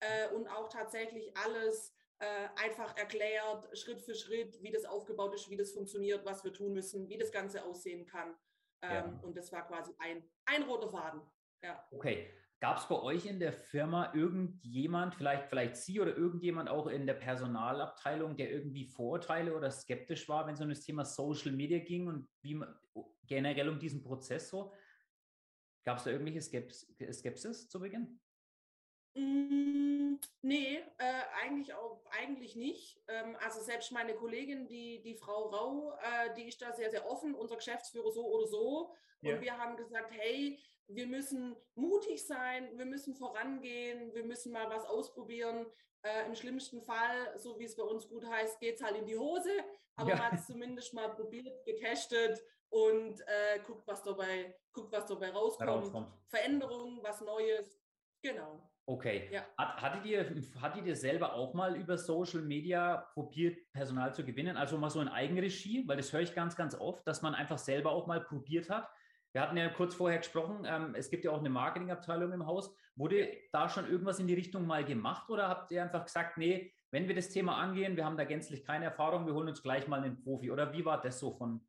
äh, 0.00 0.28
und 0.34 0.48
auch 0.48 0.68
tatsächlich 0.68 1.36
alles 1.36 1.94
äh, 2.18 2.48
einfach 2.56 2.96
erklärt, 2.96 3.76
Schritt 3.76 4.00
für 4.00 4.14
Schritt, 4.14 4.62
wie 4.62 4.70
das 4.70 4.84
aufgebaut 4.84 5.34
ist, 5.34 5.50
wie 5.50 5.56
das 5.56 5.72
funktioniert, 5.72 6.24
was 6.24 6.44
wir 6.44 6.52
tun 6.52 6.72
müssen, 6.72 7.08
wie 7.08 7.18
das 7.18 7.32
Ganze 7.32 7.64
aussehen 7.64 8.06
kann. 8.06 8.36
Ähm, 8.82 8.92
ja. 8.92 9.20
Und 9.22 9.36
das 9.36 9.52
war 9.52 9.66
quasi 9.66 9.92
ein, 9.98 10.28
ein 10.46 10.62
roter 10.64 10.88
Faden. 10.88 11.22
Ja. 11.62 11.86
Okay. 11.92 12.28
Gab 12.62 12.78
es 12.78 12.86
bei 12.86 12.94
euch 12.94 13.26
in 13.26 13.40
der 13.40 13.52
Firma 13.52 14.14
irgendjemand, 14.14 15.16
vielleicht, 15.16 15.48
vielleicht 15.48 15.74
Sie 15.74 15.98
oder 15.98 16.16
irgendjemand 16.16 16.68
auch 16.68 16.86
in 16.86 17.06
der 17.08 17.14
Personalabteilung, 17.14 18.36
der 18.36 18.52
irgendwie 18.52 18.84
Vorurteile 18.84 19.56
oder 19.56 19.68
skeptisch 19.68 20.28
war, 20.28 20.46
wenn 20.46 20.54
es 20.54 20.60
um 20.60 20.68
das 20.68 20.82
Thema 20.82 21.04
Social 21.04 21.50
Media 21.50 21.80
ging 21.80 22.06
und 22.06 22.28
wie 22.40 22.54
man, 22.54 22.72
generell 23.26 23.68
um 23.68 23.80
diesen 23.80 24.04
Prozess 24.04 24.48
so? 24.48 24.72
Gab 25.82 25.98
es 25.98 26.04
da 26.04 26.12
irgendwelche 26.12 26.40
Skeps 26.40 26.86
Skepsis 27.10 27.68
zu 27.68 27.80
Beginn? 27.80 28.20
Mm, 29.16 30.20
nee, 30.42 30.84
äh, 30.98 31.22
eigentlich 31.42 31.74
auch 31.74 32.06
eigentlich 32.12 32.54
nicht. 32.54 33.02
Ähm, 33.08 33.34
also 33.40 33.60
selbst 33.60 33.90
meine 33.90 34.14
Kollegin, 34.14 34.68
die, 34.68 35.02
die 35.02 35.16
Frau 35.16 35.48
Rau, 35.48 35.98
äh, 36.00 36.32
die 36.36 36.44
ist 36.46 36.62
da 36.62 36.72
sehr, 36.72 36.92
sehr 36.92 37.10
offen, 37.10 37.34
unser 37.34 37.56
Geschäftsführer 37.56 38.12
so 38.12 38.24
oder 38.24 38.46
so. 38.46 38.94
Und 39.20 39.30
ja. 39.30 39.40
wir 39.40 39.58
haben 39.58 39.76
gesagt, 39.76 40.12
hey, 40.12 40.60
wir 40.88 41.06
müssen 41.06 41.56
mutig 41.74 42.26
sein, 42.26 42.68
wir 42.76 42.86
müssen 42.86 43.14
vorangehen, 43.14 44.14
wir 44.14 44.24
müssen 44.24 44.52
mal 44.52 44.68
was 44.68 44.84
ausprobieren. 44.84 45.66
Äh, 46.02 46.26
Im 46.26 46.34
schlimmsten 46.34 46.82
Fall, 46.82 47.38
so 47.38 47.58
wie 47.58 47.64
es 47.64 47.76
bei 47.76 47.84
uns 47.84 48.08
gut 48.08 48.26
heißt, 48.26 48.58
geht 48.60 48.76
es 48.76 48.82
halt 48.82 48.96
in 48.96 49.06
die 49.06 49.16
Hose, 49.16 49.50
aber 49.96 50.10
ja. 50.10 50.16
man 50.16 50.26
hat 50.26 50.38
es 50.38 50.46
zumindest 50.46 50.92
mal 50.94 51.08
probiert, 51.14 51.64
getestet 51.64 52.42
und 52.70 53.20
äh, 53.20 53.60
guckt, 53.66 53.86
was 53.86 54.02
dabei, 54.02 54.54
guckt, 54.72 54.92
was 54.92 55.06
dabei 55.06 55.30
rauskommt. 55.30 55.70
rauskommt. 55.70 56.12
Veränderungen, 56.28 57.00
was 57.02 57.20
Neues. 57.20 57.80
Genau. 58.22 58.68
Okay. 58.86 59.28
Ja. 59.30 59.46
Hat, 59.56 59.80
hattet, 59.80 60.06
ihr, 60.06 60.34
hattet 60.60 60.86
ihr 60.86 60.96
selber 60.96 61.34
auch 61.34 61.54
mal 61.54 61.76
über 61.76 61.96
Social 61.96 62.42
Media 62.42 63.08
probiert, 63.14 63.56
Personal 63.72 64.12
zu 64.12 64.24
gewinnen? 64.24 64.56
Also 64.56 64.76
mal 64.76 64.90
so 64.90 65.00
in 65.00 65.08
Eigenregie, 65.08 65.86
weil 65.86 65.96
das 65.96 66.12
höre 66.12 66.22
ich 66.22 66.34
ganz, 66.34 66.56
ganz 66.56 66.74
oft, 66.74 67.06
dass 67.06 67.22
man 67.22 67.34
einfach 67.34 67.58
selber 67.58 67.92
auch 67.92 68.06
mal 68.06 68.20
probiert 68.20 68.70
hat 68.70 68.90
wir 69.32 69.40
hatten 69.40 69.56
ja 69.56 69.68
kurz 69.70 69.94
vorher 69.94 70.18
gesprochen, 70.18 70.64
ähm, 70.66 70.94
es 70.94 71.10
gibt 71.10 71.24
ja 71.24 71.30
auch 71.30 71.38
eine 71.38 71.50
Marketingabteilung 71.50 72.32
im 72.32 72.46
Haus. 72.46 72.74
Wurde 72.94 73.32
da 73.52 73.68
schon 73.68 73.88
irgendwas 73.88 74.18
in 74.18 74.26
die 74.26 74.34
Richtung 74.34 74.66
mal 74.66 74.84
gemacht 74.84 75.30
oder 75.30 75.48
habt 75.48 75.72
ihr 75.72 75.82
einfach 75.82 76.04
gesagt, 76.04 76.36
nee, 76.36 76.74
wenn 76.90 77.08
wir 77.08 77.14
das 77.14 77.30
Thema 77.30 77.56
angehen, 77.56 77.96
wir 77.96 78.04
haben 78.04 78.18
da 78.18 78.24
gänzlich 78.24 78.64
keine 78.64 78.84
Erfahrung, 78.84 79.26
wir 79.26 79.32
holen 79.32 79.48
uns 79.48 79.62
gleich 79.62 79.88
mal 79.88 80.02
einen 80.02 80.22
Profi? 80.22 80.50
Oder 80.50 80.72
wie 80.74 80.84
war 80.84 81.00
das 81.00 81.18
so 81.18 81.32
von? 81.32 81.66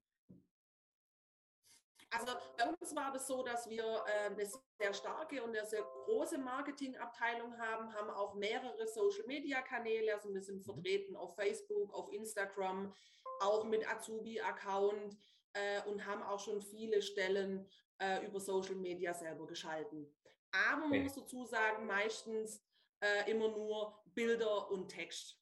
Also 2.12 2.34
bei 2.58 2.66
uns 2.66 2.96
war 2.96 3.12
das 3.12 3.26
so, 3.26 3.42
dass 3.44 3.68
wir 3.70 3.84
äh, 3.84 4.26
eine 4.32 4.46
sehr 4.46 4.94
starke 4.94 5.42
und 5.42 5.56
eine 5.56 5.66
sehr 5.66 5.82
große 6.06 6.38
Marketingabteilung 6.38 7.58
haben, 7.58 7.92
haben 7.94 8.10
auch 8.10 8.36
mehrere 8.36 8.86
Social-Media-Kanäle, 8.86 10.14
also 10.14 10.32
wir 10.32 10.42
sind 10.42 10.58
mhm. 10.58 10.64
vertreten 10.64 11.16
auf 11.16 11.36
Facebook, 11.36 11.92
auf 11.94 12.12
Instagram, 12.12 12.94
auch 13.40 13.64
mit 13.64 13.90
Azubi-Account 13.90 15.18
äh, 15.54 15.82
und 15.90 16.06
haben 16.06 16.24
auch 16.24 16.40
schon 16.40 16.62
viele 16.62 17.02
Stellen 17.02 17.68
äh, 18.00 18.26
über 18.26 18.40
Social 18.40 18.76
Media 18.76 19.14
selber 19.14 19.48
geschalten. 19.48 20.14
Aber 20.52 20.88
man 20.88 21.04
muss 21.04 21.16
dazu 21.16 21.46
sagen, 21.46 21.86
meistens 21.86 22.64
äh, 23.02 23.30
immer 23.32 23.48
nur 23.50 24.04
Bilder 24.14 24.70
und 24.72 24.90
Text. 24.90 25.40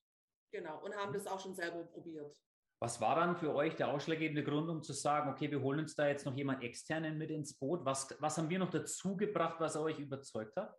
Genau, 0.51 0.83
und 0.83 0.95
haben 0.95 1.09
mhm. 1.09 1.15
das 1.15 1.27
auch 1.27 1.39
schon 1.39 1.55
selber 1.55 1.83
probiert. 1.83 2.37
Was 2.79 2.99
war 2.99 3.15
dann 3.15 3.35
für 3.35 3.53
euch 3.53 3.75
der 3.75 3.89
ausschlaggebende 3.89 4.43
Grund, 4.43 4.67
um 4.69 4.81
zu 4.81 4.93
sagen, 4.93 5.29
okay, 5.29 5.51
wir 5.51 5.61
holen 5.61 5.81
uns 5.81 5.95
da 5.95 6.07
jetzt 6.07 6.25
noch 6.25 6.35
jemand 6.35 6.63
externen 6.63 7.17
mit 7.17 7.29
ins 7.29 7.53
Boot? 7.57 7.85
Was, 7.85 8.15
was 8.19 8.37
haben 8.37 8.49
wir 8.49 8.57
noch 8.57 8.71
dazu 8.71 9.15
gebracht, 9.15 9.59
was 9.59 9.75
euch 9.75 9.99
überzeugt 9.99 10.55
hat? 10.55 10.75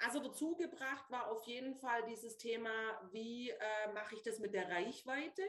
Also 0.00 0.20
dazu 0.20 0.54
gebracht 0.56 1.10
war 1.10 1.30
auf 1.30 1.42
jeden 1.46 1.74
Fall 1.74 2.04
dieses 2.04 2.36
Thema, 2.36 2.70
wie 3.10 3.50
äh, 3.50 3.92
mache 3.94 4.14
ich 4.14 4.22
das 4.22 4.38
mit 4.38 4.54
der 4.54 4.68
Reichweite? 4.68 5.42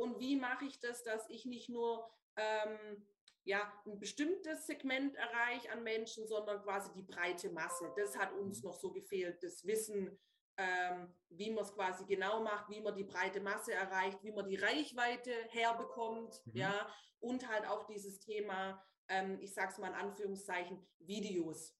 Und 0.00 0.18
wie 0.18 0.36
mache 0.36 0.64
ich 0.64 0.80
das, 0.80 1.02
dass 1.02 1.28
ich 1.28 1.44
nicht 1.44 1.68
nur 1.68 2.10
ähm, 2.36 3.06
ja, 3.44 3.72
ein 3.86 3.98
bestimmtes 3.98 4.66
Segment 4.66 5.14
erreiche 5.16 5.70
an 5.72 5.82
Menschen, 5.82 6.26
sondern 6.26 6.62
quasi 6.62 6.90
die 6.94 7.02
breite 7.02 7.50
Masse. 7.50 7.92
Das 7.96 8.16
hat 8.18 8.32
uns 8.32 8.62
noch 8.62 8.74
so 8.74 8.92
gefehlt, 8.92 9.42
das 9.42 9.64
Wissen, 9.64 10.18
ähm, 10.56 11.14
wie 11.30 11.50
man 11.50 11.64
es 11.64 11.72
quasi 11.74 12.04
genau 12.04 12.42
macht, 12.42 12.68
wie 12.68 12.80
man 12.80 12.94
die 12.94 13.04
breite 13.04 13.40
Masse 13.40 13.72
erreicht, 13.72 14.22
wie 14.22 14.32
man 14.32 14.48
die 14.48 14.56
Reichweite 14.56 15.32
herbekommt, 15.48 16.40
mhm. 16.44 16.56
ja, 16.56 16.94
und 17.20 17.48
halt 17.48 17.66
auch 17.66 17.86
dieses 17.86 18.20
Thema, 18.20 18.82
ähm, 19.08 19.38
ich 19.40 19.52
sage 19.54 19.72
es 19.72 19.78
mal 19.78 19.88
in 19.88 19.94
Anführungszeichen, 19.94 20.86
Videos. 20.98 21.76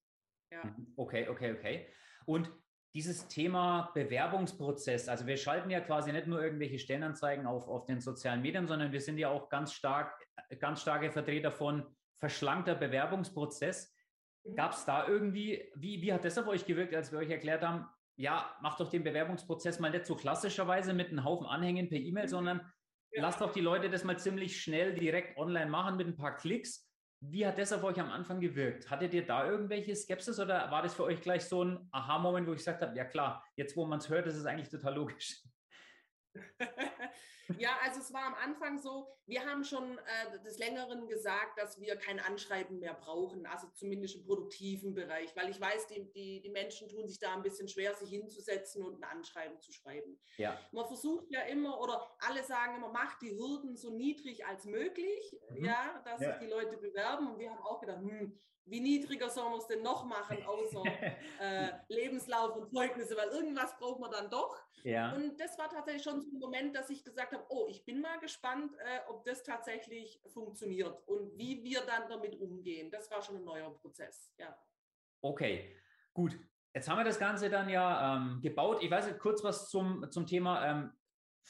Ja. 0.51 0.63
Mhm. 0.63 0.93
Okay, 0.95 1.27
okay, 1.27 1.53
okay. 1.53 1.93
Und 2.25 2.51
dieses 2.93 3.27
Thema 3.27 3.91
Bewerbungsprozess, 3.93 5.07
also 5.07 5.25
wir 5.25 5.37
schalten 5.37 5.69
ja 5.69 5.79
quasi 5.79 6.11
nicht 6.11 6.27
nur 6.27 6.43
irgendwelche 6.43 6.77
Stellenanzeigen 6.77 7.45
auf, 7.45 7.67
auf 7.67 7.85
den 7.85 8.01
sozialen 8.01 8.41
Medien, 8.41 8.67
sondern 8.67 8.91
wir 8.91 8.99
sind 8.99 9.17
ja 9.17 9.29
auch 9.29 9.49
ganz 9.49 9.73
stark, 9.73 10.13
ganz 10.59 10.81
starke 10.81 11.11
Vertreter 11.11 11.51
von 11.51 11.85
verschlankter 12.19 12.75
Bewerbungsprozess. 12.75 13.95
Mhm. 14.43 14.55
Gab 14.55 14.73
es 14.73 14.83
da 14.83 15.07
irgendwie, 15.07 15.71
wie, 15.75 16.01
wie 16.01 16.11
hat 16.11 16.25
das 16.25 16.37
auf 16.37 16.47
euch 16.47 16.65
gewirkt, 16.65 16.93
als 16.93 17.11
wir 17.11 17.19
euch 17.19 17.29
erklärt 17.29 17.63
haben, 17.63 17.87
ja, 18.17 18.53
macht 18.61 18.79
doch 18.79 18.89
den 18.89 19.03
Bewerbungsprozess 19.03 19.79
mal 19.79 19.89
nicht 19.89 20.05
so 20.05 20.15
klassischerweise 20.15 20.93
mit 20.93 21.09
einem 21.09 21.23
Haufen 21.23 21.47
Anhängen 21.47 21.87
per 21.87 21.97
E-Mail, 21.97 22.25
mhm. 22.25 22.29
sondern 22.29 22.73
ja. 23.11 23.21
lasst 23.21 23.39
doch 23.39 23.53
die 23.53 23.61
Leute 23.61 23.89
das 23.89 24.03
mal 24.03 24.19
ziemlich 24.19 24.61
schnell 24.61 24.93
direkt 24.93 25.37
online 25.37 25.71
machen 25.71 25.95
mit 25.95 26.07
ein 26.07 26.17
paar 26.17 26.35
Klicks 26.35 26.90
wie 27.21 27.45
hat 27.45 27.59
das 27.59 27.71
auf 27.71 27.83
euch 27.83 27.99
am 27.99 28.11
Anfang 28.11 28.39
gewirkt? 28.39 28.89
Hattet 28.89 29.13
ihr 29.13 29.25
da 29.25 29.45
irgendwelche 29.47 29.95
Skepsis 29.95 30.39
oder 30.39 30.71
war 30.71 30.81
das 30.81 30.95
für 30.95 31.03
euch 31.03 31.21
gleich 31.21 31.45
so 31.45 31.63
ein 31.63 31.87
Aha-Moment, 31.91 32.47
wo 32.47 32.51
ich 32.51 32.57
gesagt 32.57 32.81
habe, 32.81 32.97
ja 32.97 33.05
klar, 33.05 33.45
jetzt 33.55 33.77
wo 33.77 33.85
man 33.85 33.99
es 33.99 34.09
hört, 34.09 34.25
ist 34.25 34.35
es 34.35 34.45
eigentlich 34.45 34.69
total 34.69 34.95
logisch? 34.95 35.43
Ja, 37.59 37.77
also 37.83 37.99
es 37.99 38.13
war 38.13 38.23
am 38.23 38.35
Anfang 38.35 38.79
so, 38.79 39.07
wir 39.25 39.45
haben 39.45 39.63
schon 39.63 39.97
äh, 39.97 40.39
des 40.43 40.57
Längeren 40.57 41.07
gesagt, 41.07 41.57
dass 41.57 41.79
wir 41.79 41.95
kein 41.95 42.19
Anschreiben 42.19 42.79
mehr 42.79 42.93
brauchen, 42.93 43.45
also 43.45 43.67
zumindest 43.73 44.15
im 44.15 44.25
produktiven 44.25 44.93
Bereich, 44.93 45.35
weil 45.35 45.49
ich 45.49 45.59
weiß, 45.59 45.87
die, 45.87 46.11
die, 46.11 46.41
die 46.41 46.49
Menschen 46.49 46.89
tun 46.89 47.07
sich 47.07 47.19
da 47.19 47.33
ein 47.33 47.43
bisschen 47.43 47.67
schwer, 47.67 47.93
sich 47.93 48.09
hinzusetzen 48.09 48.83
und 48.83 49.03
ein 49.03 49.17
Anschreiben 49.17 49.59
zu 49.59 49.71
schreiben. 49.71 50.19
Ja. 50.37 50.59
Man 50.71 50.85
versucht 50.85 51.31
ja 51.31 51.41
immer, 51.41 51.79
oder 51.79 52.15
alle 52.19 52.43
sagen 52.43 52.75
immer, 52.75 52.89
macht 52.89 53.21
die 53.21 53.31
Hürden 53.31 53.75
so 53.75 53.91
niedrig 53.91 54.45
als 54.45 54.65
möglich, 54.65 55.35
mhm. 55.49 55.65
ja, 55.65 56.01
dass 56.05 56.21
ja. 56.21 56.31
sich 56.31 56.39
die 56.39 56.51
Leute 56.51 56.77
bewerben. 56.77 57.31
Und 57.31 57.39
wir 57.39 57.51
haben 57.51 57.61
auch 57.63 57.79
gedacht, 57.79 57.99
hm, 57.99 58.37
wie 58.65 58.79
niedriger 58.79 59.29
sollen 59.29 59.51
wir 59.51 59.57
es 59.57 59.67
denn 59.67 59.81
noch 59.81 60.05
machen, 60.05 60.43
außer 60.43 60.83
äh, 61.41 61.71
Lebenslauf 61.89 62.55
und 62.55 62.71
Zeugnisse, 62.71 63.17
weil 63.17 63.29
irgendwas 63.29 63.77
braucht 63.77 63.99
man 63.99 64.11
dann 64.11 64.29
doch. 64.29 64.61
Ja. 64.83 65.13
Und 65.13 65.39
das 65.39 65.57
war 65.57 65.69
tatsächlich 65.69 66.03
schon 66.03 66.21
so 66.21 66.29
ein 66.29 66.39
Moment, 66.39 66.75
dass 66.75 66.89
ich 66.89 67.03
gesagt 67.03 67.33
habe, 67.33 67.40
oh, 67.49 67.67
ich 67.69 67.85
bin 67.85 68.01
mal 68.01 68.19
gespannt, 68.19 68.73
äh, 68.79 69.09
ob 69.09 69.23
das 69.25 69.43
tatsächlich 69.43 70.21
funktioniert 70.33 71.07
und 71.07 71.37
wie 71.37 71.63
wir 71.63 71.81
dann 71.81 72.09
damit 72.09 72.39
umgehen. 72.39 72.89
Das 72.91 73.09
war 73.11 73.21
schon 73.21 73.37
ein 73.37 73.43
neuer 73.43 73.73
Prozess, 73.73 74.33
ja. 74.37 74.57
Okay, 75.21 75.75
gut. 76.13 76.37
Jetzt 76.73 76.89
haben 76.89 76.97
wir 76.97 77.03
das 77.03 77.19
Ganze 77.19 77.49
dann 77.49 77.67
ja 77.67 78.15
ähm, 78.15 78.39
gebaut. 78.41 78.81
Ich 78.81 78.89
weiß 78.89 79.07
nicht, 79.07 79.19
kurz 79.19 79.43
was 79.43 79.69
zum, 79.69 80.09
zum 80.09 80.25
Thema 80.25 80.65
ähm, 80.65 80.91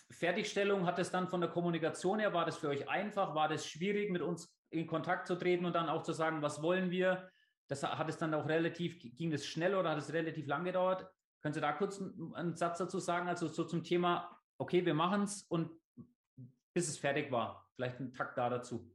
Fertigstellung. 0.09 0.85
Hat 0.85 0.99
es 0.99 1.11
dann 1.11 1.27
von 1.27 1.41
der 1.41 1.49
Kommunikation 1.49 2.19
her, 2.19 2.33
war 2.33 2.45
das 2.45 2.57
für 2.57 2.69
euch 2.69 2.89
einfach? 2.89 3.35
War 3.35 3.47
das 3.47 3.65
schwierig, 3.65 4.09
mit 4.09 4.21
uns 4.21 4.53
in 4.71 4.87
Kontakt 4.87 5.27
zu 5.27 5.35
treten 5.35 5.65
und 5.65 5.73
dann 5.73 5.89
auch 5.89 6.03
zu 6.03 6.13
sagen, 6.13 6.41
was 6.41 6.61
wollen 6.61 6.89
wir? 6.89 7.29
Das 7.67 7.83
hat 7.83 8.09
es 8.09 8.17
dann 8.17 8.33
auch 8.33 8.47
relativ, 8.47 8.99
ging 8.99 9.31
das 9.31 9.45
schnell 9.45 9.75
oder 9.75 9.91
hat 9.91 9.97
es 9.97 10.11
relativ 10.11 10.47
lang 10.47 10.63
gedauert? 10.63 11.07
Können 11.41 11.53
Sie 11.53 11.61
da 11.61 11.71
kurz 11.73 11.99
einen, 11.99 12.33
einen 12.35 12.55
Satz 12.55 12.79
dazu 12.79 12.99
sagen? 12.99 13.27
Also 13.27 13.47
so 13.47 13.63
zum 13.63 13.83
Thema, 13.83 14.37
okay, 14.57 14.85
wir 14.85 14.93
machen 14.93 15.23
es 15.23 15.43
und 15.43 15.71
bis 16.73 16.87
es 16.87 16.97
fertig 16.97 17.31
war. 17.31 17.69
Vielleicht 17.75 17.99
einen 17.99 18.13
Takt 18.13 18.37
da 18.37 18.49
dazu. 18.49 18.91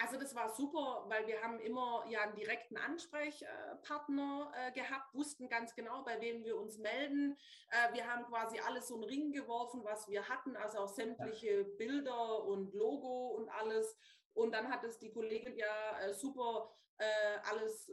Also 0.00 0.16
das 0.16 0.32
war 0.34 0.48
super, 0.48 1.06
weil 1.08 1.26
wir 1.26 1.42
haben 1.42 1.58
immer 1.58 2.04
ja 2.08 2.20
einen 2.20 2.36
direkten 2.36 2.76
Ansprechpartner 2.76 4.52
äh, 4.54 4.72
gehabt, 4.72 5.12
wussten 5.12 5.48
ganz 5.48 5.74
genau, 5.74 6.04
bei 6.04 6.20
wem 6.20 6.44
wir 6.44 6.56
uns 6.56 6.78
melden. 6.78 7.36
Äh, 7.70 7.94
wir 7.94 8.06
haben 8.06 8.24
quasi 8.26 8.60
alles 8.60 8.88
so 8.88 8.94
einen 8.94 9.04
Ring 9.04 9.32
geworfen, 9.32 9.82
was 9.82 10.08
wir 10.08 10.28
hatten, 10.28 10.56
also 10.56 10.78
auch 10.78 10.88
sämtliche 10.88 11.62
ja. 11.62 11.76
Bilder 11.78 12.44
und 12.44 12.72
Logo 12.74 13.34
und 13.36 13.48
alles. 13.48 13.96
Und 14.34 14.52
dann 14.52 14.70
hat 14.70 14.84
es 14.84 15.00
die 15.00 15.10
Kollegin 15.10 15.56
ja 15.56 15.98
äh, 16.00 16.14
super 16.14 16.70
äh, 16.98 17.38
alles 17.50 17.90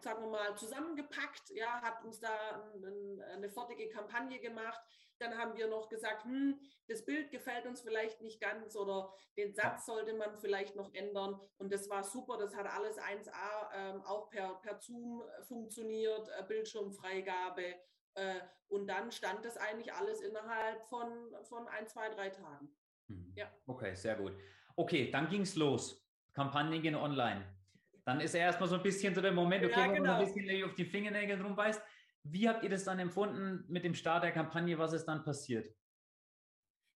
sagen 0.00 0.22
wir 0.22 0.30
mal, 0.30 0.56
zusammengepackt, 0.56 1.50
ja, 1.50 1.80
hat 1.80 2.04
uns 2.04 2.18
da 2.20 2.28
ein, 2.74 3.22
eine 3.22 3.48
fertige 3.48 3.88
Kampagne 3.88 4.40
gemacht. 4.40 4.80
Dann 5.18 5.36
haben 5.36 5.56
wir 5.56 5.68
noch 5.68 5.88
gesagt, 5.88 6.24
hm, 6.24 6.58
das 6.88 7.04
Bild 7.04 7.30
gefällt 7.30 7.66
uns 7.66 7.80
vielleicht 7.80 8.20
nicht 8.20 8.40
ganz 8.40 8.76
oder 8.76 9.12
den 9.36 9.54
Satz 9.54 9.86
sollte 9.86 10.14
man 10.14 10.38
vielleicht 10.38 10.76
noch 10.76 10.92
ändern. 10.94 11.40
Und 11.58 11.72
das 11.72 11.88
war 11.88 12.04
super, 12.04 12.36
das 12.36 12.54
hat 12.54 12.66
alles 12.66 12.98
1A 12.98 13.70
ähm, 13.74 14.02
auch 14.02 14.28
per, 14.30 14.54
per 14.60 14.80
Zoom 14.80 15.22
funktioniert, 15.42 16.28
äh, 16.38 16.42
Bildschirmfreigabe. 16.46 17.74
Äh, 18.14 18.40
und 18.68 18.86
dann 18.86 19.10
stand 19.12 19.44
das 19.44 19.56
eigentlich 19.56 19.92
alles 19.92 20.20
innerhalb 20.20 20.86
von, 20.88 21.34
von 21.44 21.66
ein, 21.68 21.86
zwei, 21.88 22.08
drei 22.10 22.30
Tagen. 22.30 22.68
Mhm. 23.08 23.32
Ja. 23.36 23.50
Okay, 23.66 23.94
sehr 23.94 24.16
gut. 24.16 24.32
Okay, 24.76 25.10
dann 25.10 25.28
ging 25.28 25.42
es 25.42 25.56
los. 25.56 26.04
Kampagnen 26.32 26.82
gehen 26.82 26.96
online. 26.96 27.44
Dann 28.04 28.20
ist 28.20 28.34
er 28.34 28.42
erstmal 28.42 28.68
so 28.68 28.74
ein 28.74 28.82
bisschen 28.82 29.14
so 29.14 29.22
der 29.22 29.32
Moment, 29.32 29.64
okay, 29.64 29.72
ja, 29.72 29.86
genau. 29.86 30.00
wo 30.00 30.06
man 30.06 30.14
ein 30.16 30.32
bisschen 30.32 30.64
auf 30.64 30.74
die 30.74 30.84
Fingernägel 30.84 31.40
rumbeißt. 31.40 31.80
Wie 32.24 32.48
habt 32.48 32.62
ihr 32.62 32.70
das 32.70 32.84
dann 32.84 32.98
empfunden 32.98 33.64
mit 33.68 33.84
dem 33.84 33.94
Start 33.94 34.24
der 34.24 34.32
Kampagne? 34.32 34.78
Was 34.78 34.92
ist 34.92 35.04
dann 35.04 35.24
passiert? 35.24 35.74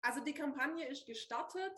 Also 0.02 0.21
die 0.21 0.35
Kampagne 0.35 0.87
ist 0.87 1.07
gestartet. 1.07 1.73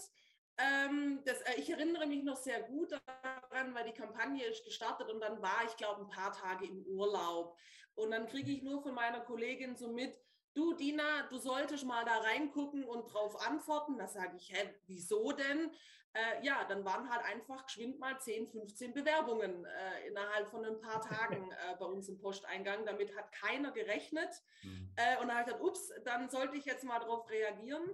Ähm, 0.59 1.21
das, 1.25 1.41
äh, 1.43 1.55
ich 1.59 1.71
erinnere 1.71 2.07
mich 2.07 2.25
noch 2.25 2.37
sehr 2.37 2.62
gut 2.62 2.91
daran, 2.91 3.75
weil 3.75 3.85
die 3.85 3.93
Kampagne 3.93 4.45
ist 4.45 4.65
gestartet 4.65 5.09
und 5.11 5.21
dann 5.21 5.41
war 5.41 5.65
ich, 5.67 5.76
glaube 5.76 6.03
ein 6.03 6.09
paar 6.09 6.33
Tage 6.33 6.67
im 6.67 6.83
Urlaub. 6.87 7.57
Und 7.95 8.11
dann 8.11 8.26
kriege 8.26 8.50
ich 8.50 8.62
nur 8.62 8.83
von 8.83 8.95
meiner 8.95 9.21
Kollegin 9.21 9.76
so 9.76 9.93
mit, 9.93 10.19
du 10.56 10.72
Dina, 10.75 11.22
du 11.28 11.38
solltest 11.38 11.84
mal 11.84 12.04
da 12.04 12.18
reingucken 12.18 12.84
und 12.84 13.12
drauf 13.12 13.40
antworten. 13.46 13.98
Da 13.98 14.08
sage 14.08 14.36
ich, 14.36 14.52
hä, 14.52 14.75
wieso 14.86 15.32
denn? 15.32 15.70
Äh, 16.12 16.44
ja, 16.44 16.64
dann 16.64 16.84
waren 16.84 17.10
halt 17.10 17.25
einfach 17.25 17.66
geschwind 17.66 17.98
mal 17.98 18.18
10, 18.18 18.48
15 18.48 18.94
Bewerbungen 18.94 19.66
äh, 19.66 20.08
innerhalb 20.08 20.48
von 20.48 20.64
ein 20.64 20.80
paar 20.80 21.02
Tagen 21.02 21.50
äh, 21.72 21.76
bei 21.78 21.84
uns 21.84 22.08
im 22.08 22.18
Posteingang. 22.18 22.86
Damit 22.86 23.14
hat 23.14 23.30
keiner 23.32 23.70
gerechnet. 23.70 24.30
Mhm. 24.62 24.92
Äh, 24.96 25.20
und 25.20 25.28
da 25.28 25.34
habe 25.34 25.42
ich 25.42 25.46
gedacht, 25.46 25.62
ups, 25.62 25.92
dann 26.04 26.30
sollte 26.30 26.56
ich 26.56 26.64
jetzt 26.64 26.84
mal 26.84 26.98
darauf 26.98 27.28
reagieren. 27.28 27.90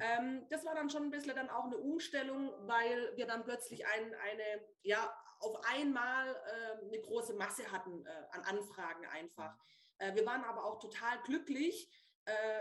Ähm, 0.00 0.46
das 0.50 0.64
war 0.64 0.74
dann 0.74 0.90
schon 0.90 1.04
ein 1.04 1.10
bisschen 1.10 1.34
dann 1.34 1.48
auch 1.48 1.64
eine 1.64 1.78
Umstellung, 1.78 2.52
weil 2.66 3.16
wir 3.16 3.26
dann 3.26 3.44
plötzlich 3.44 3.86
ein, 3.86 4.14
eine, 4.14 4.64
ja, 4.82 5.16
auf 5.40 5.56
einmal 5.72 6.28
äh, 6.28 6.86
eine 6.86 7.00
große 7.00 7.34
Masse 7.34 7.70
hatten 7.70 8.04
äh, 8.04 8.10
an 8.32 8.42
Anfragen 8.42 9.06
einfach. 9.06 9.56
Wir 9.98 10.26
waren 10.26 10.44
aber 10.44 10.64
auch 10.64 10.78
total 10.78 11.20
glücklich, 11.24 11.90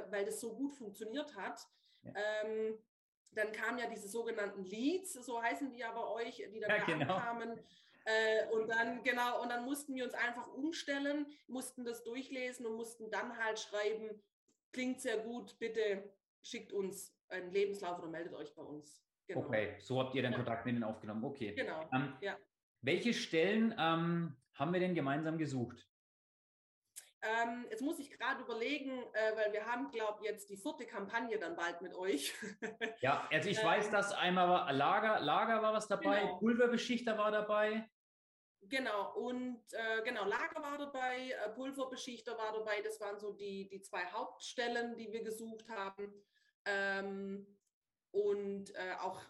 weil 0.10 0.26
das 0.26 0.40
so 0.40 0.56
gut 0.56 0.74
funktioniert 0.76 1.36
hat. 1.36 1.66
Ja. 2.04 2.14
Ähm, 2.44 2.78
dann 3.32 3.52
kamen 3.52 3.80
ja 3.80 3.88
diese 3.88 4.08
sogenannten 4.08 4.64
Leads, 4.64 5.14
so 5.14 5.42
heißen 5.42 5.72
die 5.72 5.80
ja 5.80 5.92
bei 5.92 6.06
euch, 6.06 6.44
die 6.54 6.60
dann 6.60 6.70
ja, 6.70 6.86
genau. 6.86 7.18
kamen. 7.18 7.60
Äh, 8.06 8.48
und 8.52 8.68
dann, 8.68 9.02
genau, 9.04 9.42
und 9.42 9.50
dann 9.50 9.66
mussten 9.66 9.96
wir 9.96 10.04
uns 10.04 10.14
einfach 10.14 10.48
umstellen, 10.48 11.26
mussten 11.48 11.86
das 11.86 12.04
durchlesen 12.04 12.66
und 12.66 12.76
mussten 12.76 13.10
dann 13.10 13.38
halt 13.38 13.60
schreiben, 13.60 14.22
klingt 14.74 15.00
sehr 15.00 15.20
gut, 15.20 15.58
bitte 15.58 16.14
schickt 16.42 16.74
uns 16.74 17.16
einen 17.30 17.52
Lebenslauf 17.52 18.00
oder 18.00 18.10
meldet 18.10 18.34
euch 18.34 18.54
bei 18.54 18.62
uns. 18.62 19.02
Genau. 19.28 19.46
Okay, 19.46 19.76
so 19.80 20.00
habt 20.02 20.14
ihr 20.16 20.22
dann 20.22 20.34
ja. 20.34 20.38
Kontakt 20.38 20.66
mit 20.66 20.76
ihnen 20.76 20.84
aufgenommen. 20.84 21.24
Okay. 21.24 21.54
Genau. 21.54 21.88
Ähm, 21.94 22.14
ja. 22.20 22.38
Welche 22.82 23.14
Stellen 23.14 23.74
ähm, 23.80 24.36
haben 24.54 24.74
wir 24.74 24.82
denn 24.82 24.96
gemeinsam 24.96 25.38
gesucht? 25.38 25.88
Ähm, 27.24 27.66
jetzt 27.70 27.82
muss 27.82 28.00
ich 28.00 28.12
gerade 28.12 28.42
überlegen, 28.42 29.02
äh, 29.14 29.36
weil 29.38 29.54
wir 29.54 29.66
haben, 29.66 29.90
glaube 29.90 30.20
ich, 30.22 30.30
jetzt 30.30 30.50
die 30.50 30.58
vierte 30.58 30.86
Kampagne 30.86 31.40
dann 31.40 31.56
bald 31.56 31.82
mit 31.82 31.96
euch. 31.96 32.34
ja, 33.00 33.26
also 33.32 33.50
ich 33.50 33.58
ähm, 33.60 33.66
weiß, 33.66 33.90
dass 33.92 34.12
einmal 34.12 34.50
war 34.50 34.74
Lager, 34.74 35.22
Lager 35.22 35.62
war 35.62 35.74
was 35.74 35.88
dabei, 35.88 36.20
genau. 36.20 36.38
Pulverbeschichter 36.40 37.18
war 37.18 37.32
dabei. 37.32 37.90
Genau, 38.64 39.14
und 39.16 39.62
äh, 39.72 40.02
genau, 40.04 40.26
Lager 40.26 40.62
war 40.62 40.78
dabei, 40.78 41.32
äh, 41.32 41.50
Pulverbeschichter 41.52 42.38
war 42.38 42.52
dabei. 42.52 42.82
Das 42.82 43.00
waren 43.00 43.20
so 43.20 43.32
die, 43.32 43.70
die 43.70 43.82
zwei 43.82 44.06
Hauptstellen, 44.12 44.98
die 44.98 45.12
wir 45.12 45.24
gesucht 45.24 45.68
haben. 45.70 46.14
Ähm, 46.66 47.48
und 48.12 48.76
äh, 48.76 48.96
auch 49.00 49.22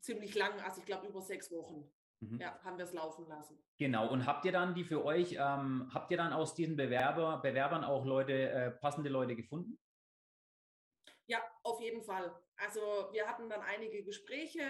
ziemlich 0.00 0.34
lang, 0.34 0.60
also 0.60 0.80
ich 0.80 0.86
glaube 0.86 1.06
über 1.06 1.22
sechs 1.22 1.50
Wochen. 1.50 1.90
Mhm. 2.22 2.40
Ja, 2.40 2.58
haben 2.62 2.78
wir 2.78 2.84
es 2.84 2.92
laufen 2.92 3.26
lassen. 3.26 3.58
Genau. 3.78 4.08
Und 4.08 4.26
habt 4.26 4.44
ihr 4.44 4.52
dann 4.52 4.74
die 4.74 4.84
für 4.84 5.04
euch, 5.04 5.32
ähm, 5.32 5.90
habt 5.92 6.10
ihr 6.10 6.16
dann 6.16 6.32
aus 6.32 6.54
diesen 6.54 6.76
Bewerber, 6.76 7.38
Bewerbern 7.42 7.84
auch 7.84 8.04
Leute, 8.04 8.50
äh, 8.50 8.70
passende 8.70 9.10
Leute 9.10 9.34
gefunden? 9.34 9.78
Ja, 11.26 11.40
auf 11.62 11.80
jeden 11.80 12.02
Fall. 12.02 12.32
Also 12.56 12.80
wir 13.10 13.26
hatten 13.26 13.48
dann 13.48 13.60
einige 13.62 14.04
Gespräche. 14.04 14.62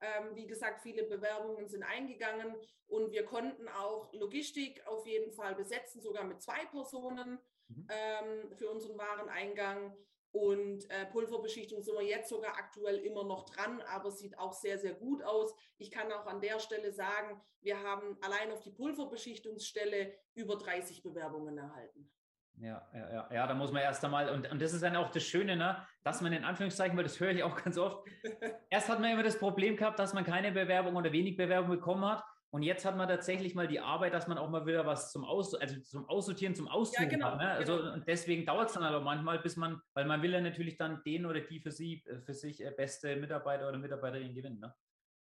Ähm, 0.00 0.34
wie 0.34 0.46
gesagt, 0.46 0.82
viele 0.82 1.04
Bewerbungen 1.04 1.68
sind 1.68 1.82
eingegangen 1.82 2.54
und 2.86 3.12
wir 3.12 3.24
konnten 3.24 3.68
auch 3.68 4.12
Logistik 4.12 4.86
auf 4.86 5.06
jeden 5.06 5.32
Fall 5.32 5.54
besetzen, 5.54 6.02
sogar 6.02 6.24
mit 6.24 6.42
zwei 6.42 6.66
Personen 6.66 7.38
mhm. 7.68 7.88
ähm, 7.88 8.56
für 8.56 8.68
unseren 8.68 8.98
Wareneingang. 8.98 9.96
Und 10.36 10.90
äh, 10.90 11.06
Pulverbeschichtung 11.06 11.80
sind 11.80 11.94
wir 11.94 12.04
jetzt 12.04 12.28
sogar 12.28 12.58
aktuell 12.58 12.98
immer 12.98 13.24
noch 13.24 13.46
dran, 13.46 13.80
aber 13.90 14.10
sieht 14.10 14.38
auch 14.38 14.52
sehr, 14.52 14.78
sehr 14.78 14.92
gut 14.92 15.22
aus. 15.22 15.54
Ich 15.78 15.90
kann 15.90 16.12
auch 16.12 16.26
an 16.26 16.42
der 16.42 16.58
Stelle 16.60 16.92
sagen, 16.92 17.40
wir 17.62 17.82
haben 17.82 18.18
allein 18.20 18.52
auf 18.52 18.60
die 18.60 18.70
Pulverbeschichtungsstelle 18.70 20.12
über 20.34 20.56
30 20.56 21.02
Bewerbungen 21.02 21.56
erhalten. 21.56 22.10
Ja, 22.58 22.86
ja, 22.92 23.12
ja, 23.12 23.28
ja, 23.32 23.46
da 23.46 23.54
muss 23.54 23.72
man 23.72 23.80
erst 23.80 24.04
einmal, 24.04 24.28
und, 24.28 24.50
und 24.50 24.60
das 24.60 24.74
ist 24.74 24.82
dann 24.82 24.96
auch 24.96 25.10
das 25.10 25.22
Schöne, 25.22 25.56
ne, 25.56 25.82
dass 26.04 26.20
man 26.20 26.34
in 26.34 26.44
Anführungszeichen, 26.44 26.98
weil 26.98 27.04
das 27.04 27.18
höre 27.18 27.30
ich 27.30 27.42
auch 27.42 27.56
ganz 27.64 27.78
oft, 27.78 28.06
erst 28.70 28.90
hat 28.90 29.00
man 29.00 29.12
immer 29.12 29.22
das 29.22 29.38
Problem 29.38 29.78
gehabt, 29.78 29.98
dass 29.98 30.12
man 30.12 30.24
keine 30.24 30.52
Bewerbung 30.52 30.96
oder 30.96 31.12
wenig 31.12 31.38
Bewerbung 31.38 31.70
bekommen 31.70 32.04
hat. 32.04 32.22
Und 32.56 32.62
jetzt 32.62 32.86
hat 32.86 32.96
man 32.96 33.06
tatsächlich 33.06 33.54
mal 33.54 33.68
die 33.68 33.80
Arbeit, 33.80 34.14
dass 34.14 34.28
man 34.28 34.38
auch 34.38 34.48
mal 34.48 34.64
wieder 34.64 34.86
was 34.86 35.12
zum 35.12 35.26
Aus, 35.26 35.54
also 35.54 35.78
zum 35.80 36.08
Aussortieren, 36.08 36.54
zum 36.54 36.68
Aussuchen 36.68 37.02
ja, 37.02 37.10
genau, 37.10 37.26
hat. 37.32 37.36
Ne? 37.36 37.50
Also 37.50 37.76
genau. 37.76 37.92
und 37.92 38.08
deswegen 38.08 38.46
dauert 38.46 38.68
es 38.68 38.74
dann 38.74 38.82
aber 38.82 39.02
manchmal, 39.02 39.40
bis 39.40 39.56
man, 39.58 39.82
weil 39.92 40.06
man 40.06 40.22
will 40.22 40.32
ja 40.32 40.40
natürlich 40.40 40.78
dann 40.78 41.02
den 41.04 41.26
oder 41.26 41.40
die 41.40 41.60
für 41.60 41.70
sie, 41.70 42.02
für 42.24 42.32
sich 42.32 42.64
äh, 42.64 42.70
beste 42.70 43.14
Mitarbeiter 43.16 43.68
oder 43.68 43.76
Mitarbeiterin 43.76 44.34
gewinnen. 44.34 44.58
Ne? 44.58 44.74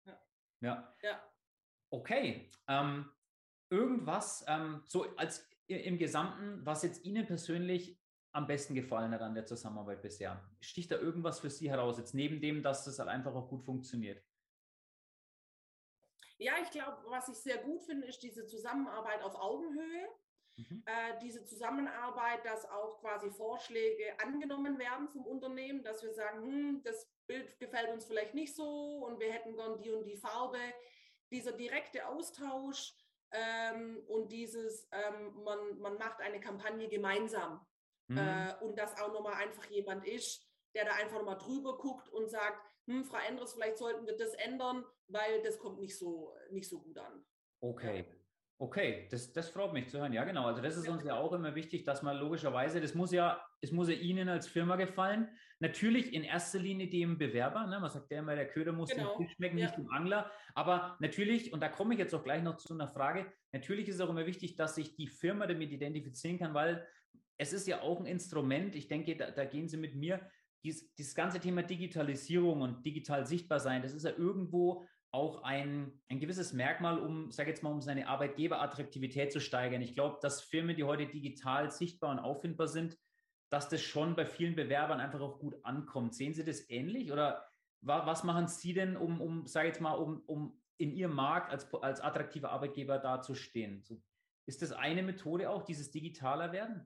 Ja. 0.05 0.21
ja. 0.61 0.93
ja. 1.03 1.21
Okay. 1.89 2.49
Ähm, 2.69 3.11
irgendwas, 3.69 4.45
ähm, 4.47 4.81
so 4.85 5.05
als 5.17 5.45
im 5.67 5.97
Gesamten, 5.97 6.65
was 6.65 6.83
jetzt 6.83 7.03
Ihnen 7.03 7.25
persönlich 7.25 7.99
am 8.31 8.47
besten 8.47 8.75
gefallen 8.75 9.11
hat 9.11 9.21
an 9.21 9.35
der 9.35 9.45
Zusammenarbeit 9.45 10.01
bisher? 10.01 10.41
Sticht 10.61 10.89
da 10.89 10.95
irgendwas 10.95 11.41
für 11.41 11.49
Sie 11.49 11.69
heraus, 11.69 11.97
jetzt 11.97 12.13
neben 12.13 12.39
dem, 12.39 12.63
dass 12.63 12.85
das 12.85 12.97
halt 12.97 13.09
einfach 13.09 13.35
auch 13.35 13.49
gut 13.49 13.65
funktioniert? 13.65 14.23
Ja, 16.39 16.53
ich 16.63 16.71
glaube, 16.71 16.97
was 17.07 17.27
ich 17.27 17.37
sehr 17.37 17.57
gut 17.57 17.83
finde, 17.83 18.07
ist 18.07 18.23
diese 18.23 18.45
Zusammenarbeit 18.45 19.21
auf 19.21 19.35
Augenhöhe. 19.35 20.07
Mhm. 20.55 20.83
Äh, 20.85 21.19
diese 21.21 21.43
Zusammenarbeit, 21.43 22.45
dass 22.45 22.65
auch 22.65 22.99
quasi 23.01 23.29
Vorschläge 23.29 24.17
angenommen 24.19 24.79
werden 24.79 25.09
vom 25.09 25.25
Unternehmen, 25.25 25.83
dass 25.83 26.01
wir 26.01 26.13
sagen, 26.13 26.41
hm, 26.41 26.81
das 26.83 27.09
Bild 27.27 27.59
gefällt 27.59 27.91
uns 27.91 28.05
vielleicht 28.05 28.33
nicht 28.33 28.55
so 28.55 29.05
und 29.05 29.19
wir 29.19 29.31
hätten 29.31 29.55
gern 29.55 29.77
die 29.81 29.91
und 29.91 30.05
die 30.05 30.17
Farbe. 30.17 30.59
Dieser 31.29 31.51
direkte 31.51 32.07
Austausch 32.07 32.95
ähm, 33.31 34.01
und 34.07 34.31
dieses, 34.31 34.87
ähm, 34.91 35.43
man, 35.43 35.77
man 35.77 35.97
macht 35.97 36.21
eine 36.21 36.39
Kampagne 36.39 36.87
gemeinsam 36.87 37.65
mhm. 38.07 38.17
äh, 38.17 38.55
und 38.61 38.77
dass 38.79 38.99
auch 38.99 39.11
nochmal 39.11 39.35
einfach 39.35 39.65
jemand 39.65 40.07
ist, 40.07 40.49
der 40.73 40.85
da 40.85 40.93
einfach 40.93 41.17
nochmal 41.17 41.37
drüber 41.37 41.77
guckt 41.77 42.07
und 42.09 42.29
sagt, 42.29 42.65
hm, 42.89 43.05
Frau 43.05 43.17
Endres, 43.27 43.53
vielleicht 43.53 43.77
sollten 43.77 44.05
wir 44.07 44.17
das 44.17 44.33
ändern, 44.33 44.83
weil 45.07 45.41
das 45.43 45.59
kommt 45.59 45.79
nicht 45.79 45.97
so, 45.97 46.35
nicht 46.51 46.67
so 46.67 46.81
gut 46.81 46.97
an. 46.97 47.23
Okay. 47.61 48.05
Okay, 48.61 49.07
das, 49.09 49.31
das 49.31 49.49
freut 49.49 49.71
mich 49.71 49.87
zu 49.87 49.99
hören. 49.99 50.11
Ja, 50.11 50.25
genau. 50.25 50.45
Also 50.45 50.61
das 50.61 50.75
ist 50.75 50.89
uns 50.89 51.05
ja 51.05 51.17
auch 51.17 51.31
immer 51.31 51.55
wichtig, 51.55 51.85
dass 51.85 52.01
man 52.01 52.17
logischerweise, 52.17 52.81
das 52.81 52.93
muss 52.93 53.13
ja, 53.13 53.41
es 53.61 53.71
muss 53.71 53.87
ja 53.87 53.95
Ihnen 53.95 54.27
als 54.27 54.49
Firma 54.49 54.75
gefallen. 54.75 55.29
Natürlich 55.59 56.13
in 56.13 56.23
erster 56.23 56.59
Linie 56.59 56.89
dem 56.89 57.17
Bewerber. 57.17 57.67
Ne? 57.67 57.79
Man 57.79 57.89
sagt 57.89 58.11
ja 58.11 58.19
immer, 58.19 58.35
der 58.35 58.49
Köder 58.49 58.73
muss 58.73 58.89
genau. 58.89 59.15
dem 59.15 59.25
Fisch 59.25 59.35
schmecken, 59.35 59.57
ja. 59.57 59.67
nicht 59.67 59.77
dem 59.77 59.89
Angler. 59.89 60.29
Aber 60.55 60.97
natürlich, 60.99 61.53
und 61.53 61.61
da 61.61 61.69
komme 61.69 61.93
ich 61.93 61.99
jetzt 61.99 62.13
auch 62.13 62.23
gleich 62.23 62.43
noch 62.43 62.57
zu 62.57 62.73
einer 62.73 62.89
Frage, 62.89 63.31
natürlich 63.53 63.87
ist 63.87 63.95
es 63.95 64.01
auch 64.01 64.09
immer 64.09 64.25
wichtig, 64.25 64.57
dass 64.57 64.75
sich 64.75 64.93
die 64.93 65.07
Firma 65.07 65.47
damit 65.47 65.71
identifizieren 65.71 66.37
kann, 66.37 66.53
weil 66.53 66.85
es 67.37 67.53
ist 67.53 67.65
ja 67.65 67.81
auch 67.81 68.01
ein 68.01 68.05
Instrument. 68.05 68.75
Ich 68.75 68.89
denke, 68.89 69.15
da, 69.15 69.31
da 69.31 69.45
gehen 69.45 69.69
Sie 69.69 69.77
mit 69.77 69.95
mir. 69.95 70.19
Dies, 70.63 70.93
dieses 70.95 71.15
ganze 71.15 71.39
Thema 71.39 71.63
Digitalisierung 71.63 72.61
und 72.61 72.85
digital 72.85 73.25
sichtbar 73.25 73.59
sein, 73.59 73.81
das 73.81 73.93
ist 73.93 74.03
ja 74.03 74.11
irgendwo 74.11 74.85
auch 75.11 75.43
ein, 75.43 75.99
ein 76.09 76.19
gewisses 76.19 76.53
Merkmal, 76.53 76.99
um, 76.99 77.31
sage 77.31 77.49
jetzt 77.49 77.63
mal, 77.63 77.71
um 77.71 77.81
seine 77.81 78.07
Arbeitgeberattraktivität 78.07 79.31
zu 79.31 79.39
steigern. 79.39 79.81
Ich 79.81 79.95
glaube, 79.95 80.19
dass 80.21 80.41
Firmen, 80.41 80.75
die 80.75 80.83
heute 80.83 81.07
digital 81.07 81.71
sichtbar 81.71 82.11
und 82.11 82.19
auffindbar 82.19 82.67
sind, 82.67 82.97
dass 83.49 83.69
das 83.69 83.81
schon 83.81 84.15
bei 84.15 84.25
vielen 84.25 84.55
Bewerbern 84.55 84.99
einfach 84.99 85.21
auch 85.21 85.39
gut 85.39 85.55
ankommt. 85.63 86.13
Sehen 86.13 86.33
Sie 86.33 86.43
das 86.43 86.69
ähnlich 86.69 87.11
oder 87.11 87.43
was 87.81 88.23
machen 88.23 88.47
Sie 88.47 88.73
denn, 88.73 88.97
um, 88.97 89.21
um 89.21 89.47
sage 89.47 89.69
jetzt 89.69 89.81
mal, 89.81 89.93
um, 89.93 90.21
um 90.27 90.61
in 90.77 90.91
Ihrem 90.91 91.15
Markt 91.15 91.51
als, 91.51 91.73
als 91.73 92.01
attraktiver 92.01 92.51
Arbeitgeber 92.51 92.99
dazustehen? 92.99 93.81
So, 93.83 94.01
ist 94.45 94.61
das 94.61 94.71
eine 94.71 95.01
Methode 95.01 95.49
auch, 95.49 95.63
dieses 95.63 95.89
digitaler 95.89 96.51
werden? 96.51 96.85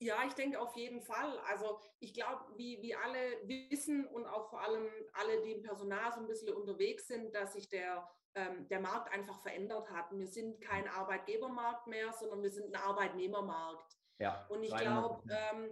Ja, 0.00 0.24
ich 0.26 0.34
denke 0.34 0.60
auf 0.60 0.74
jeden 0.76 1.00
Fall. 1.00 1.38
Also 1.48 1.78
ich 2.00 2.12
glaube, 2.12 2.44
wie, 2.56 2.82
wie 2.82 2.94
alle 2.94 3.46
wissen 3.46 4.06
und 4.06 4.26
auch 4.26 4.50
vor 4.50 4.60
allem 4.60 4.88
alle, 5.12 5.40
die 5.42 5.52
im 5.52 5.62
Personal 5.62 6.12
so 6.12 6.20
ein 6.20 6.26
bisschen 6.26 6.52
unterwegs 6.54 7.06
sind, 7.06 7.34
dass 7.34 7.52
sich 7.52 7.68
der, 7.68 8.08
ähm, 8.34 8.68
der 8.68 8.80
Markt 8.80 9.12
einfach 9.12 9.40
verändert 9.40 9.90
hat. 9.90 10.10
Wir 10.10 10.26
sind 10.26 10.60
kein 10.60 10.88
Arbeitgebermarkt 10.88 11.86
mehr, 11.86 12.12
sondern 12.12 12.42
wir 12.42 12.50
sind 12.50 12.74
ein 12.74 12.82
Arbeitnehmermarkt. 12.82 13.96
Ja, 14.18 14.46
und 14.48 14.62
ich 14.62 14.76
glaube, 14.76 15.22
ähm, 15.30 15.70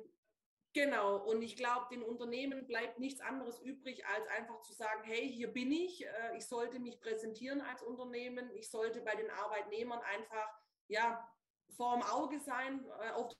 genau, 0.73 1.17
und 1.17 1.43
ich 1.43 1.57
glaube, 1.57 1.87
den 1.91 2.03
Unternehmen 2.03 2.67
bleibt 2.67 2.99
nichts 2.99 3.21
anderes 3.21 3.61
übrig, 3.61 4.05
als 4.07 4.27
einfach 4.29 4.61
zu 4.63 4.73
sagen, 4.73 5.03
hey, 5.05 5.31
hier 5.31 5.53
bin 5.53 5.71
ich, 5.71 6.05
äh, 6.07 6.37
ich 6.37 6.47
sollte 6.47 6.79
mich 6.79 7.01
präsentieren 7.01 7.61
als 7.61 7.83
Unternehmen, 7.83 8.51
ich 8.55 8.71
sollte 8.71 9.01
bei 9.01 9.15
den 9.15 9.31
Arbeitnehmern 9.31 10.01
einfach, 10.01 10.49
ja, 10.89 11.29
vorm 11.77 12.03
Auge 12.03 12.39
sein, 12.41 12.85
äh, 13.01 13.11
auf 13.11 13.33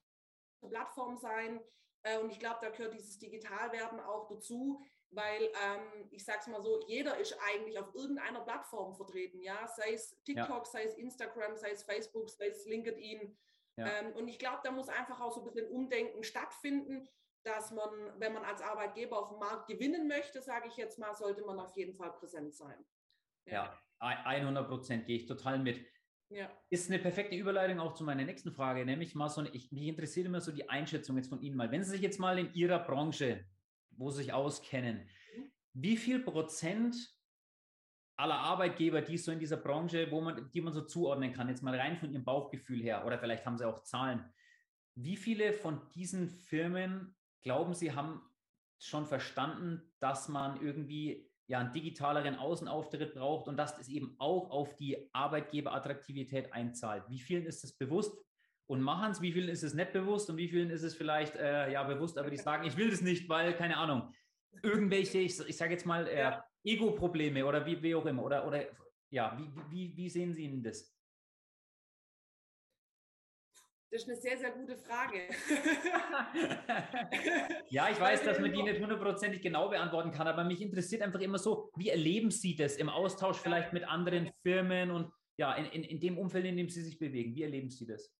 Plattform 0.69 1.17
sein. 1.17 1.61
Äh, 2.03 2.19
und 2.19 2.31
ich 2.31 2.39
glaube, 2.39 2.59
da 2.61 2.69
gehört 2.69 2.93
dieses 2.93 3.17
Digitalwerden 3.19 3.99
auch 3.99 4.27
dazu, 4.27 4.83
weil 5.11 5.43
ähm, 5.43 6.07
ich 6.11 6.25
sage 6.25 6.39
es 6.41 6.47
mal 6.47 6.61
so, 6.61 6.81
jeder 6.87 7.17
ist 7.17 7.37
eigentlich 7.51 7.77
auf 7.79 7.93
irgendeiner 7.93 8.41
Plattform 8.41 8.95
vertreten, 8.95 9.41
ja, 9.41 9.67
sei 9.67 9.93
es 9.93 10.17
TikTok, 10.23 10.65
ja. 10.65 10.65
sei 10.65 10.83
es 10.83 10.95
Instagram, 10.95 11.55
sei 11.55 11.71
es 11.71 11.83
Facebook, 11.83 12.29
sei 12.29 12.47
es 12.47 12.65
LinkedIn. 12.65 13.37
Ja. 13.77 13.87
Ähm, 13.87 14.13
und 14.13 14.27
ich 14.27 14.39
glaube, 14.39 14.61
da 14.63 14.71
muss 14.71 14.89
einfach 14.89 15.19
auch 15.19 15.31
so 15.31 15.41
ein 15.41 15.45
bisschen 15.45 15.69
Umdenken 15.69 16.23
stattfinden, 16.23 17.07
dass 17.43 17.71
man, 17.71 17.89
wenn 18.19 18.33
man 18.33 18.45
als 18.45 18.61
Arbeitgeber 18.61 19.19
auf 19.19 19.29
dem 19.29 19.39
Markt 19.39 19.67
gewinnen 19.67 20.07
möchte, 20.07 20.41
sage 20.41 20.67
ich 20.67 20.77
jetzt 20.77 20.97
mal, 20.97 21.13
sollte 21.13 21.43
man 21.43 21.59
auf 21.59 21.75
jeden 21.75 21.93
Fall 21.93 22.13
präsent 22.13 22.55
sein. 22.55 22.85
Ja, 23.45 23.77
ja 24.01 24.23
100 24.25 24.67
Prozent 24.67 25.05
gehe 25.05 25.17
ich 25.17 25.25
total 25.25 25.59
mit. 25.59 25.85
Ja. 26.33 26.49
Ist 26.69 26.89
eine 26.89 26.99
perfekte 26.99 27.35
Überleitung 27.35 27.79
auch 27.79 27.93
zu 27.93 28.03
meiner 28.03 28.23
nächsten 28.23 28.51
Frage, 28.51 28.85
nämlich 28.85 29.13
mal 29.13 29.29
so, 29.29 29.43
ich, 29.53 29.71
mich 29.71 29.87
interessiert 29.87 30.25
immer 30.25 30.41
so 30.41 30.51
die 30.51 30.67
Einschätzung 30.69 31.15
jetzt 31.17 31.29
von 31.29 31.41
Ihnen 31.41 31.55
mal. 31.55 31.71
Wenn 31.71 31.83
Sie 31.83 31.91
sich 31.91 32.01
jetzt 32.01 32.19
mal 32.19 32.39
in 32.39 32.53
Ihrer 32.53 32.79
Branche, 32.79 33.45
wo 33.91 34.09
Sie 34.09 34.23
sich 34.23 34.33
auskennen, 34.33 35.07
mhm. 35.37 35.51
wie 35.73 35.97
viel 35.97 36.19
Prozent 36.19 36.95
aller 38.15 38.39
Arbeitgeber, 38.39 39.01
die 39.01 39.17
so 39.17 39.31
in 39.31 39.39
dieser 39.39 39.57
Branche, 39.57 40.09
wo 40.09 40.21
man, 40.21 40.49
die 40.51 40.61
man 40.61 40.73
so 40.73 40.81
zuordnen 40.81 41.33
kann, 41.33 41.49
jetzt 41.49 41.63
mal 41.63 41.77
rein 41.77 41.97
von 41.97 42.11
Ihrem 42.11 42.23
Bauchgefühl 42.23 42.81
her, 42.81 43.05
oder 43.05 43.19
vielleicht 43.19 43.45
haben 43.45 43.57
Sie 43.57 43.67
auch 43.67 43.83
Zahlen, 43.83 44.23
wie 44.95 45.17
viele 45.17 45.53
von 45.53 45.81
diesen 45.95 46.29
Firmen 46.29 47.15
glauben 47.41 47.73
Sie 47.73 47.93
haben 47.93 48.21
schon 48.79 49.05
verstanden, 49.05 49.93
dass 49.99 50.29
man 50.29 50.61
irgendwie 50.61 51.31
ja 51.53 51.59
einen 51.59 51.71
digitaleren 51.71 52.35
Außenauftritt 52.35 53.13
braucht 53.13 53.47
und 53.47 53.57
dass 53.57 53.77
das 53.77 53.87
eben 53.87 54.15
auch 54.17 54.49
auf 54.49 54.75
die 54.75 54.97
Arbeitgeberattraktivität 55.13 56.51
einzahlt. 56.51 57.03
Wie 57.09 57.19
vielen 57.19 57.45
ist 57.45 57.63
es 57.63 57.73
bewusst 57.73 58.17
und 58.65 58.81
machen 58.81 59.11
es? 59.11 59.21
Wie 59.21 59.31
vielen 59.31 59.49
ist 59.49 59.63
es 59.63 59.75
nicht 59.75 59.93
bewusst 59.93 60.31
und 60.31 60.37
wie 60.37 60.47
vielen 60.47 60.71
ist 60.71 60.81
es 60.81 60.95
vielleicht 60.95 61.35
äh, 61.35 61.71
ja 61.71 61.83
bewusst, 61.83 62.17
aber 62.17 62.31
die 62.31 62.37
sagen, 62.49 62.65
ich 62.65 62.75
will 62.75 62.89
das 62.89 63.01
nicht, 63.01 63.29
weil 63.29 63.53
keine 63.53 63.77
Ahnung 63.77 64.11
irgendwelche, 64.63 65.19
ich, 65.19 65.39
ich 65.47 65.55
sage 65.55 65.73
jetzt 65.73 65.85
mal 65.85 66.07
äh, 66.07 66.31
Ego-Probleme 66.63 67.45
oder 67.45 67.63
wie, 67.65 67.81
wie 67.83 67.93
auch 67.93 68.05
immer 68.07 68.23
oder 68.23 68.47
oder 68.47 68.65
ja, 69.11 69.37
wie, 69.37 69.51
wie, 69.69 69.95
wie 69.97 70.09
sehen 70.09 70.33
Sie 70.33 70.49
denn 70.49 70.63
das? 70.63 70.91
Das 73.93 74.01
ist 74.01 74.09
eine 74.09 74.19
sehr, 74.19 74.37
sehr 74.39 74.49
gute 74.49 74.75
Frage. 74.75 75.19
ja, 77.69 77.91
ich 77.91 77.99
weiß, 77.99 78.23
dass 78.23 78.39
man 78.39 78.51
die 78.51 78.63
nicht 78.63 78.81
hundertprozentig 78.81 79.39
genau 79.39 79.69
beantworten 79.69 80.09
kann, 80.09 80.27
aber 80.27 80.43
mich 80.43 80.61
interessiert 80.61 81.03
einfach 81.03 81.19
immer 81.19 81.37
so, 81.37 81.69
wie 81.75 81.89
erleben 81.89 82.31
Sie 82.31 82.55
das 82.55 82.77
im 82.77 82.89
Austausch 82.89 83.37
vielleicht 83.37 83.71
mit 83.71 83.83
anderen 83.83 84.31
Firmen 84.41 84.89
und 84.89 85.13
ja, 85.37 85.53
in, 85.53 85.65
in, 85.65 85.83
in 85.83 85.99
dem 85.99 86.17
Umfeld, 86.17 86.45
in 86.45 86.57
dem 86.57 86.69
Sie 86.69 86.81
sich 86.81 86.97
bewegen? 86.97 87.35
Wie 87.35 87.43
erleben 87.43 87.69
Sie 87.69 87.85
das? 87.85 88.11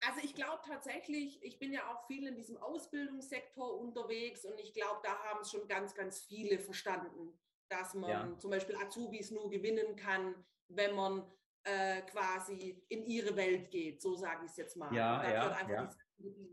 Also 0.00 0.20
ich 0.22 0.36
glaube 0.36 0.60
tatsächlich, 0.64 1.42
ich 1.42 1.58
bin 1.58 1.72
ja 1.72 1.92
auch 1.92 2.06
viel 2.06 2.28
in 2.28 2.36
diesem 2.36 2.56
Ausbildungssektor 2.58 3.80
unterwegs 3.80 4.44
und 4.44 4.60
ich 4.60 4.72
glaube, 4.72 5.00
da 5.02 5.18
haben 5.24 5.40
es 5.40 5.50
schon 5.50 5.66
ganz, 5.66 5.92
ganz 5.92 6.20
viele 6.20 6.60
verstanden, 6.60 7.36
dass 7.68 7.94
man 7.94 8.10
ja. 8.10 8.38
zum 8.38 8.52
Beispiel 8.52 8.76
Azubis 8.76 9.32
nur 9.32 9.50
gewinnen 9.50 9.96
kann, 9.96 10.36
wenn 10.68 10.94
man 10.94 11.28
äh, 11.66 12.02
quasi 12.02 12.80
in 12.88 13.04
ihre 13.04 13.34
Welt 13.34 13.70
geht, 13.70 14.00
so 14.00 14.14
sage 14.14 14.44
ich 14.44 14.52
es 14.52 14.56
jetzt 14.56 14.76
mal. 14.76 14.94
Ja, 14.94 15.20
da 15.20 15.32
ja, 15.32 15.50
einfach 15.50 15.68
ja. 15.68 15.90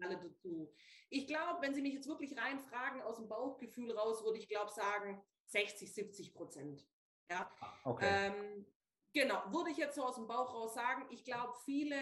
alle 0.02 0.18
dazu. 0.18 0.74
Ich 1.10 1.28
glaube, 1.28 1.62
wenn 1.62 1.76
Sie 1.76 1.84
mich 1.84 1.94
jetzt 1.94 2.08
wirklich 2.08 2.36
reinfragen 2.36 3.02
aus 3.04 3.18
dem 3.18 3.28
Bauchgefühl 3.28 3.92
raus, 3.92 4.24
würde 4.24 4.40
ich 4.40 4.50
glaube 4.50 4.72
sagen 4.72 5.22
60, 5.46 5.94
70 5.94 6.34
Prozent. 6.34 6.88
Ja. 7.30 7.48
Ah, 7.60 7.74
okay. 7.84 8.08
Ähm, 8.10 8.66
genau, 9.14 9.40
würde 9.52 9.70
ich 9.70 9.78
jetzt 9.78 9.96
so 9.96 10.04
aus 10.04 10.16
dem 10.16 10.28
Bauch 10.28 10.52
raus 10.52 10.74
sagen. 10.74 11.06
Ich 11.12 11.24
glaube, 11.24 11.54
viele 11.64 11.96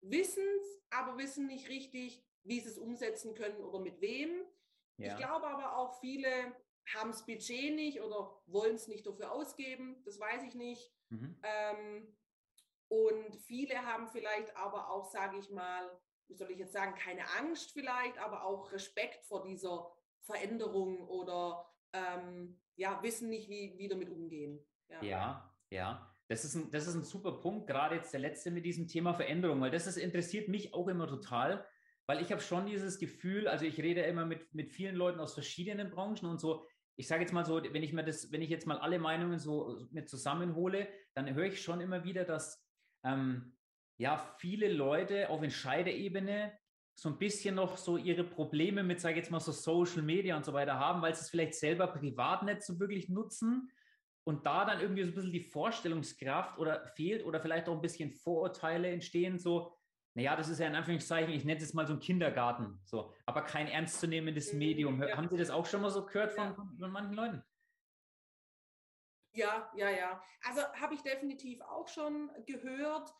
wissen 0.00 0.44
es, 0.62 0.82
aber 0.90 1.18
wissen 1.18 1.46
nicht 1.46 1.68
richtig, 1.68 2.24
wie 2.42 2.60
sie 2.60 2.70
es 2.70 2.78
umsetzen 2.78 3.34
können 3.34 3.58
oder 3.58 3.80
mit 3.80 4.00
wem. 4.00 4.30
Ja. 4.96 5.12
Ich 5.12 5.16
glaube 5.18 5.46
aber 5.46 5.76
auch, 5.76 6.00
viele 6.00 6.56
haben 6.94 7.10
das 7.10 7.26
Budget 7.26 7.74
nicht 7.74 8.00
oder 8.00 8.42
wollen 8.46 8.76
es 8.76 8.88
nicht 8.88 9.06
dafür 9.06 9.32
ausgeben. 9.32 10.02
Das 10.04 10.18
weiß 10.18 10.42
ich 10.44 10.54
nicht. 10.54 10.90
Mhm. 11.10 11.36
Ähm, 11.42 12.16
und 12.88 13.36
viele 13.36 13.76
haben 13.84 14.08
vielleicht 14.08 14.56
aber 14.56 14.90
auch, 14.90 15.04
sage 15.04 15.38
ich 15.38 15.50
mal, 15.50 15.90
wie 16.28 16.34
soll 16.34 16.50
ich 16.50 16.58
jetzt 16.58 16.72
sagen, 16.72 16.94
keine 16.94 17.22
Angst 17.38 17.72
vielleicht, 17.72 18.18
aber 18.18 18.44
auch 18.44 18.72
Respekt 18.72 19.24
vor 19.26 19.42
dieser 19.42 19.90
Veränderung 20.22 21.06
oder 21.08 21.66
ähm, 21.92 22.60
ja, 22.76 23.02
wissen 23.02 23.28
nicht, 23.28 23.48
wie, 23.48 23.74
wie 23.78 23.88
damit 23.88 24.10
umgehen. 24.10 24.64
Ja, 24.88 25.02
ja. 25.02 25.54
ja. 25.70 26.16
Das, 26.28 26.44
ist 26.44 26.54
ein, 26.54 26.70
das 26.70 26.86
ist 26.86 26.94
ein 26.94 27.04
super 27.04 27.40
Punkt, 27.40 27.66
gerade 27.66 27.96
jetzt 27.96 28.12
der 28.12 28.20
letzte 28.20 28.50
mit 28.50 28.64
diesem 28.64 28.88
Thema 28.88 29.14
Veränderung, 29.14 29.60
weil 29.60 29.70
das 29.70 29.86
ist, 29.86 29.98
interessiert 29.98 30.48
mich 30.48 30.72
auch 30.72 30.88
immer 30.88 31.06
total, 31.06 31.66
weil 32.06 32.20
ich 32.22 32.32
habe 32.32 32.40
schon 32.40 32.66
dieses 32.66 32.98
Gefühl, 32.98 33.46
also 33.46 33.64
ich 33.64 33.78
rede 33.80 34.02
immer 34.02 34.24
mit, 34.24 34.52
mit 34.54 34.70
vielen 34.70 34.96
Leuten 34.96 35.20
aus 35.20 35.34
verschiedenen 35.34 35.90
Branchen 35.90 36.26
und 36.26 36.40
so, 36.40 36.66
ich 36.96 37.08
sage 37.08 37.22
jetzt 37.22 37.32
mal 37.32 37.44
so, 37.44 37.62
wenn 37.62 37.82
ich 37.82 37.92
mir 37.92 38.04
das, 38.04 38.30
wenn 38.30 38.42
ich 38.42 38.50
jetzt 38.50 38.66
mal 38.66 38.78
alle 38.78 38.98
Meinungen 38.98 39.38
so 39.38 39.86
mit 39.90 40.08
zusammenhole, 40.08 40.88
dann 41.14 41.32
höre 41.34 41.46
ich 41.46 41.62
schon 41.62 41.80
immer 41.80 42.04
wieder, 42.04 42.24
dass 42.24 42.64
ähm, 43.04 43.56
ja 43.98 44.16
viele 44.38 44.72
Leute 44.72 45.28
auf 45.28 45.42
Entscheiderebene 45.42 46.52
so 46.96 47.08
ein 47.08 47.18
bisschen 47.18 47.56
noch 47.56 47.76
so 47.76 47.96
ihre 47.96 48.22
Probleme 48.22 48.84
mit, 48.84 49.00
sage 49.00 49.14
ich 49.14 49.24
jetzt 49.24 49.30
mal 49.30 49.40
so 49.40 49.50
Social 49.50 50.02
Media 50.02 50.36
und 50.36 50.44
so 50.44 50.52
weiter 50.52 50.78
haben, 50.78 51.02
weil 51.02 51.14
sie 51.14 51.22
es 51.22 51.30
vielleicht 51.30 51.54
selber 51.54 51.88
privat 51.88 52.44
nicht 52.44 52.62
so 52.62 52.78
wirklich 52.78 53.08
nutzen 53.08 53.70
und 54.24 54.46
da 54.46 54.64
dann 54.64 54.80
irgendwie 54.80 55.02
so 55.02 55.08
ein 55.08 55.14
bisschen 55.14 55.32
die 55.32 55.40
Vorstellungskraft 55.40 56.58
oder 56.58 56.86
fehlt 56.94 57.24
oder 57.24 57.40
vielleicht 57.40 57.68
auch 57.68 57.74
ein 57.74 57.82
bisschen 57.82 58.12
Vorurteile 58.12 58.88
entstehen, 58.88 59.38
so 59.38 59.76
naja, 60.14 60.36
das 60.36 60.48
ist 60.48 60.60
ja 60.60 60.68
in 60.68 60.76
Anführungszeichen, 60.76 61.34
ich 61.34 61.44
nenne 61.44 61.60
es 61.60 61.74
mal 61.74 61.86
so 61.86 61.94
ein 61.94 62.00
Kindergarten, 62.00 62.80
so, 62.84 63.12
aber 63.26 63.42
kein 63.42 63.66
ernstzunehmendes 63.66 64.52
mhm, 64.52 64.58
Medium. 64.60 65.02
Ja. 65.02 65.16
Haben 65.16 65.28
Sie 65.28 65.36
das 65.36 65.50
auch 65.50 65.66
schon 65.66 65.82
mal 65.82 65.90
so 65.90 66.06
gehört 66.06 66.32
von, 66.32 66.54
von 66.54 66.90
manchen 66.90 67.14
Leuten? 67.14 67.42
Ja, 69.32 69.70
ja, 69.74 69.90
ja. 69.90 70.22
Also 70.46 70.62
habe 70.80 70.94
ich 70.94 71.02
definitiv 71.02 71.60
auch 71.62 71.88
schon 71.88 72.30
gehört. 72.46 73.12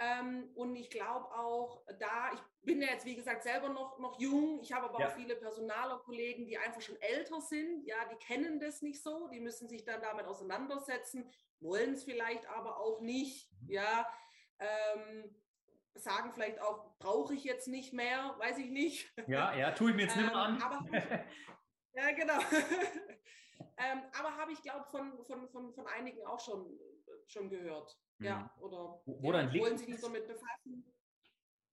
Ähm, 0.00 0.50
und 0.56 0.74
ich 0.74 0.90
glaube 0.90 1.26
auch 1.34 1.86
da, 2.00 2.32
ich 2.32 2.40
bin 2.62 2.82
ja 2.82 2.88
jetzt 2.88 3.06
wie 3.06 3.14
gesagt 3.14 3.44
selber 3.44 3.68
noch, 3.68 3.98
noch 4.00 4.18
jung, 4.18 4.58
ich 4.60 4.72
habe 4.72 4.86
aber 4.88 4.98
ja. 4.98 5.06
auch 5.06 5.12
viele 5.12 5.36
Personalerkollegen, 5.36 6.46
die 6.46 6.58
einfach 6.58 6.80
schon 6.80 7.00
älter 7.00 7.40
sind, 7.40 7.86
ja, 7.86 7.96
die 8.10 8.16
kennen 8.16 8.58
das 8.58 8.82
nicht 8.82 9.00
so, 9.04 9.28
die 9.28 9.38
müssen 9.38 9.68
sich 9.68 9.84
dann 9.84 10.02
damit 10.02 10.26
auseinandersetzen, 10.26 11.30
wollen 11.60 11.92
es 11.92 12.02
vielleicht 12.02 12.44
aber 12.48 12.80
auch 12.80 13.00
nicht, 13.00 13.52
mhm. 13.62 13.70
ja. 13.70 14.06
Ähm, 14.58 15.32
sagen 15.94 16.32
vielleicht 16.32 16.60
auch, 16.60 16.96
brauche 16.98 17.34
ich 17.34 17.44
jetzt 17.44 17.68
nicht 17.68 17.92
mehr, 17.92 18.34
weiß 18.38 18.58
ich 18.58 18.70
nicht. 18.70 19.12
Ja, 19.26 19.54
ja, 19.54 19.72
tue 19.72 19.90
ich 19.90 19.96
mir 19.96 20.02
jetzt 20.02 20.16
ähm, 20.16 20.22
nicht 20.22 20.32
mehr 20.32 20.42
an. 20.42 20.62
Aber, 20.62 20.88
ja, 21.94 22.12
genau. 22.12 22.38
Ähm, 23.76 24.02
aber 24.18 24.36
habe 24.36 24.52
ich, 24.52 24.62
glaube 24.62 24.84
von, 24.90 25.24
von, 25.24 25.48
von, 25.48 25.72
von 25.72 25.86
einigen 25.86 26.24
auch 26.26 26.38
schon, 26.38 26.78
schon 27.26 27.48
gehört. 27.48 27.96
Mhm. 28.18 28.26
Ja, 28.26 28.54
oder 28.60 29.00
Woran 29.04 29.52
ja, 29.52 29.60
wollen 29.60 29.76
sich 29.76 29.88
nicht 29.88 30.02
damit 30.02 30.26
befassen. 30.26 30.84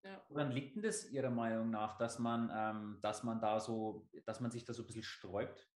Ja. 0.04 0.24
Woran 0.28 0.50
liegt 0.50 0.76
denn 0.76 0.82
das 0.82 1.10
Ihrer 1.10 1.30
Meinung 1.30 1.70
nach, 1.70 1.96
dass 1.98 2.18
man, 2.18 2.50
ähm, 2.52 2.98
dass 3.02 3.22
man 3.22 3.40
da 3.40 3.60
so, 3.60 4.08
dass 4.24 4.40
man 4.40 4.50
sich 4.50 4.64
da 4.64 4.72
so 4.72 4.82
ein 4.82 4.86
bisschen 4.86 5.04
sträubt? 5.04 5.68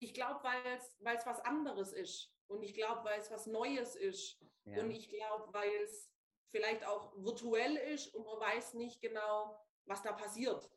Ich 0.00 0.14
glaube, 0.14 0.42
weil 0.42 1.16
es 1.16 1.26
was 1.26 1.40
anderes 1.40 1.92
ist. 1.92 2.34
Und 2.48 2.62
ich 2.62 2.74
glaube, 2.74 3.04
weil 3.04 3.20
es 3.20 3.30
was 3.30 3.46
Neues 3.46 3.94
ist. 3.94 4.44
Ja. 4.64 4.82
Und 4.82 4.90
ich 4.90 5.08
glaube, 5.08 5.52
weil 5.52 5.70
es 5.82 6.13
vielleicht 6.54 6.86
auch 6.86 7.12
virtuell 7.16 7.76
ist 7.76 8.14
und 8.14 8.24
man 8.24 8.38
weiß 8.38 8.74
nicht 8.74 9.00
genau, 9.00 9.58
was 9.86 10.02
da 10.02 10.12
passiert. 10.12 10.70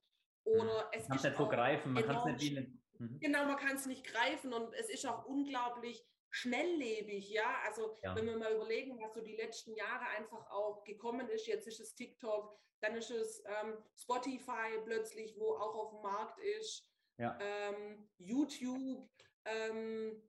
Oder 0.43 0.89
hm. 0.91 0.99
es 0.99 1.07
man 1.07 1.17
kann 1.19 1.31
es 1.31 1.39
nicht 1.39 1.51
greifen, 1.51 1.93
man 1.93 2.03
kann 2.03 2.15
es 2.17 2.41
nicht 2.41 2.69
mhm. 2.99 3.19
Genau, 3.19 3.45
man 3.45 3.57
kann 3.57 3.75
es 3.75 3.85
nicht 3.85 4.05
greifen 4.07 4.53
und 4.53 4.73
es 4.73 4.89
ist 4.89 5.05
auch 5.05 5.25
unglaublich 5.25 6.03
schnelllebig, 6.31 7.29
ja. 7.29 7.59
Also 7.65 7.95
ja. 8.01 8.15
wenn 8.15 8.25
wir 8.25 8.37
mal 8.37 8.53
überlegen, 8.53 8.99
was 8.99 9.13
so 9.13 9.21
die 9.21 9.35
letzten 9.35 9.75
Jahre 9.75 10.07
einfach 10.17 10.49
auch 10.49 10.83
gekommen 10.83 11.29
ist, 11.29 11.45
jetzt 11.45 11.67
ist 11.67 11.79
es 11.79 11.93
TikTok, 11.93 12.57
dann 12.81 12.95
ist 12.95 13.11
es 13.11 13.43
ähm, 13.45 13.77
Spotify 13.95 14.79
plötzlich, 14.83 15.37
wo 15.37 15.55
auch 15.55 15.75
auf 15.75 15.91
dem 15.91 16.01
Markt 16.01 16.39
ist, 16.39 16.89
ja. 17.17 17.37
ähm, 17.39 18.09
YouTube, 18.17 19.09
ähm, 19.45 20.23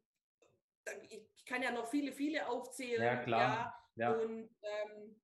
ich 1.09 1.45
kann 1.47 1.63
ja 1.63 1.71
noch 1.71 1.87
viele, 1.87 2.13
viele 2.13 2.47
aufzählen. 2.49 3.03
Ja, 3.03 3.17
klar. 3.17 3.75
Ja. 3.97 4.13
Und 4.13 4.49
ähm, 4.63 5.21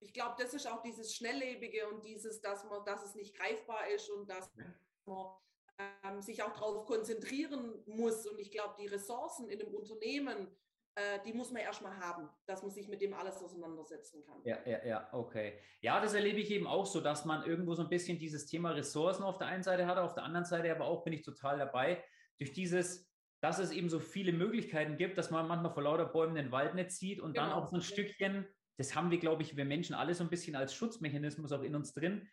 ich 0.00 0.12
glaube, 0.12 0.34
das 0.38 0.54
ist 0.54 0.66
auch 0.66 0.82
dieses 0.82 1.14
Schnelllebige 1.14 1.88
und 1.88 2.04
dieses, 2.04 2.40
dass 2.40 2.64
man, 2.64 2.84
dass 2.84 3.04
es 3.04 3.14
nicht 3.14 3.36
greifbar 3.36 3.88
ist 3.88 4.08
und 4.10 4.28
dass 4.28 4.50
man 5.04 5.26
ähm, 6.04 6.20
sich 6.20 6.42
auch 6.42 6.52
darauf 6.52 6.86
konzentrieren 6.86 7.82
muss. 7.86 8.26
Und 8.26 8.38
ich 8.38 8.50
glaube, 8.50 8.74
die 8.78 8.86
Ressourcen 8.86 9.48
in 9.48 9.60
einem 9.60 9.74
Unternehmen, 9.74 10.48
äh, 10.94 11.18
die 11.24 11.32
muss 11.32 11.50
man 11.50 11.62
erstmal 11.62 11.96
haben, 11.98 12.28
dass 12.46 12.62
man 12.62 12.70
sich 12.70 12.88
mit 12.88 13.00
dem 13.00 13.14
alles 13.14 13.36
auseinandersetzen 13.42 14.22
kann. 14.24 14.40
Ja, 14.44 14.58
ja, 14.66 14.84
ja, 14.84 15.08
okay. 15.12 15.60
Ja, 15.80 16.00
das 16.00 16.14
erlebe 16.14 16.40
ich 16.40 16.50
eben 16.50 16.66
auch 16.66 16.86
so, 16.86 17.00
dass 17.00 17.24
man 17.24 17.44
irgendwo 17.44 17.74
so 17.74 17.82
ein 17.82 17.88
bisschen 17.88 18.18
dieses 18.18 18.46
Thema 18.46 18.70
Ressourcen 18.70 19.22
auf 19.22 19.38
der 19.38 19.48
einen 19.48 19.62
Seite 19.62 19.86
hat, 19.86 19.98
auf 19.98 20.14
der 20.14 20.24
anderen 20.24 20.46
Seite 20.46 20.70
aber 20.70 20.86
auch 20.86 21.04
bin 21.04 21.12
ich 21.12 21.22
total 21.22 21.58
dabei, 21.58 22.04
durch 22.38 22.52
dieses 22.52 23.08
dass 23.40 23.58
es 23.58 23.70
eben 23.70 23.88
so 23.88 24.00
viele 24.00 24.32
Möglichkeiten 24.32 24.96
gibt, 24.96 25.16
dass 25.16 25.30
man 25.30 25.46
manchmal 25.46 25.72
vor 25.72 25.84
lauter 25.84 26.06
Bäumen 26.06 26.34
den 26.34 26.50
Wald 26.50 26.74
nicht 26.74 26.90
sieht 26.90 27.20
und 27.20 27.34
genau. 27.34 27.46
dann 27.46 27.54
auch 27.54 27.68
so 27.68 27.76
ein 27.76 27.82
Stückchen, 27.82 28.46
das 28.78 28.94
haben 28.94 29.10
wir, 29.10 29.18
glaube 29.18 29.42
ich, 29.42 29.56
wir 29.56 29.64
Menschen 29.64 29.94
alle 29.94 30.14
so 30.14 30.22
ein 30.22 30.30
bisschen 30.30 30.54
als 30.54 30.72
Schutzmechanismus 30.72 31.50
auch 31.52 31.62
in 31.62 31.74
uns 31.74 31.92
drin. 31.92 32.28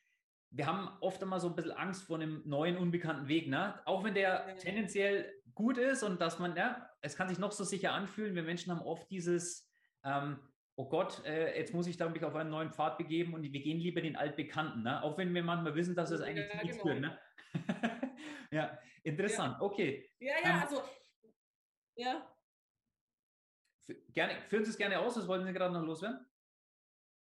Wir 0.52 0.68
haben 0.68 0.90
oft 1.02 1.22
immer 1.24 1.40
so 1.40 1.50
ein 1.50 1.56
bisschen 1.56 1.72
Angst 1.72 2.04
vor 2.04 2.18
einem 2.18 2.44
neuen, 2.46 2.78
unbekannten 2.78 3.28
Weg, 3.28 3.48
ne? 3.48 3.82
Auch 3.86 4.04
wenn 4.04 4.14
der 4.14 4.46
ja. 4.48 4.54
tendenziell 4.54 5.34
gut 5.56 5.80
ist 5.80 6.04
und 6.04 6.22
dass 6.22 6.38
man, 6.38 6.56
ja, 6.56 6.88
es 7.02 7.18
kann 7.18 7.28
sich 7.28 7.40
noch 7.40 7.52
so 7.52 7.64
sicher 7.64 7.94
anfühlen. 7.94 8.36
Wir 8.36 8.44
Menschen 8.44 8.72
haben 8.72 8.86
oft 8.86 9.10
dieses, 9.10 9.68
ähm, 10.04 10.40
oh 10.76 10.88
Gott, 10.88 11.26
äh, 11.26 11.58
jetzt 11.58 11.74
muss 11.74 11.88
ich 11.88 11.98
da 11.98 12.08
mich 12.08 12.24
auf 12.24 12.36
einen 12.36 12.52
neuen 12.52 12.72
Pfad 12.72 13.00
begeben 13.00 13.34
und 13.34 13.42
wir 13.42 13.62
gehen 13.62 13.80
lieber 13.80 14.02
den 14.02 14.16
altbekannten, 14.16 14.84
ne? 14.84 15.02
Auch 15.02 15.18
wenn 15.18 15.34
wir 15.34 15.44
manchmal 15.44 15.74
wissen, 15.74 15.96
dass 15.96 16.12
es 16.12 16.22
eigentlich 16.22 16.48
ja, 16.48 16.62
nichts 16.62 16.78
genau. 16.78 16.94
führt, 16.94 17.02
ne? 17.02 17.20
ja, 18.52 18.78
interessant. 19.04 19.56
Ja. 19.60 19.62
Okay. 19.62 20.12
Ja, 20.20 20.34
ja, 20.44 20.50
ähm, 20.50 20.62
also, 20.62 20.84
ja. 21.96 22.32
Gerne, 24.14 24.42
führen 24.48 24.64
Sie 24.64 24.72
es 24.72 24.78
gerne 24.78 25.00
aus, 25.00 25.16
das 25.16 25.28
wollten 25.28 25.46
Sie 25.46 25.54
gerade 25.54 25.74
noch 25.74 25.84
loswerden? 25.84 26.26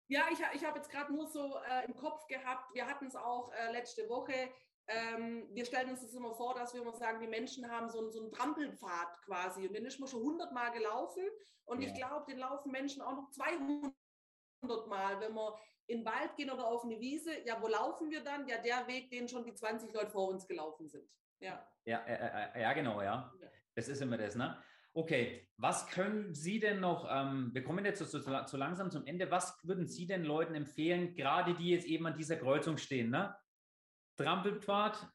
Ja, 0.10 0.26
ich, 0.32 0.40
ich 0.54 0.66
habe 0.66 0.78
jetzt 0.78 0.90
gerade 0.90 1.14
nur 1.14 1.28
so 1.28 1.58
äh, 1.70 1.86
im 1.86 1.96
Kopf 1.96 2.26
gehabt, 2.28 2.74
wir 2.74 2.86
hatten 2.88 3.08
es 3.08 3.16
auch 3.16 3.52
äh, 3.54 3.72
letzte 3.72 4.08
Woche. 4.08 4.50
Ähm, 4.88 5.50
wir 5.52 5.66
stellen 5.66 5.90
uns 5.90 6.02
das 6.02 6.14
immer 6.14 6.34
vor, 6.34 6.56
dass 6.56 6.74
wir 6.74 6.82
immer 6.82 6.94
sagen, 6.94 7.20
die 7.20 7.28
Menschen 7.28 7.70
haben 7.70 7.90
so, 7.90 8.10
so 8.10 8.22
einen 8.22 8.32
Trampelpfad 8.32 9.22
quasi 9.26 9.68
und 9.68 9.74
den 9.74 9.86
ist 9.86 10.00
man 10.00 10.08
schon 10.08 10.22
100 10.22 10.54
Mal 10.54 10.70
gelaufen 10.72 11.24
und 11.66 11.82
ja. 11.82 11.90
ich 11.90 11.94
glaube, 11.94 12.26
den 12.32 12.40
laufen 12.40 12.72
Menschen 12.72 13.02
auch 13.02 13.12
noch 13.12 13.30
200 13.32 14.88
Mal, 14.88 15.20
wenn 15.20 15.34
wir 15.34 15.60
in 15.88 16.00
den 16.00 16.06
Wald 16.06 16.36
gehen 16.38 16.50
oder 16.50 16.68
auf 16.68 16.86
eine 16.86 17.00
Wiese, 17.00 17.46
ja, 17.46 17.62
wo 17.62 17.68
laufen 17.68 18.10
wir 18.10 18.24
dann? 18.24 18.48
Ja, 18.48 18.58
der 18.60 18.88
Weg, 18.88 19.10
den 19.10 19.28
schon 19.28 19.44
die 19.44 19.54
20 19.54 19.94
Leute 19.94 20.10
vor 20.10 20.30
uns 20.30 20.48
gelaufen 20.48 20.88
sind. 20.88 21.10
Ja, 21.40 21.70
ja, 21.84 22.00
äh, 22.06 22.62
ja 22.62 22.74
genau, 22.74 23.02
ja. 23.02 23.34
ja. 23.42 23.48
Das 23.76 23.90
ist 23.90 24.02
immer 24.02 24.18
das, 24.18 24.36
ne? 24.36 24.62
Okay, 24.94 25.48
was 25.58 25.88
können 25.88 26.34
Sie 26.34 26.60
denn 26.60 26.80
noch, 26.80 27.08
ähm, 27.10 27.52
wir 27.54 27.64
kommen 27.64 27.86
jetzt 27.86 28.00
so, 28.00 28.06
so, 28.06 28.46
so, 28.46 28.58
langsam 28.58 28.90
zum 28.90 29.06
Ende, 29.06 29.30
was 29.30 29.60
würden 29.64 29.88
Sie 29.88 30.08
denn 30.08 30.24
Leuten 30.24 30.56
empfehlen, 30.56 31.14
gerade 31.14 31.54
die 31.54 31.70
jetzt 31.70 31.86
eben 31.86 32.08
an 32.08 32.18
dieser 32.18 32.36
Kreuzung 32.36 32.78
stehen, 32.78 33.12
ne? 33.12 33.36
Trampelpfad, 34.18 35.08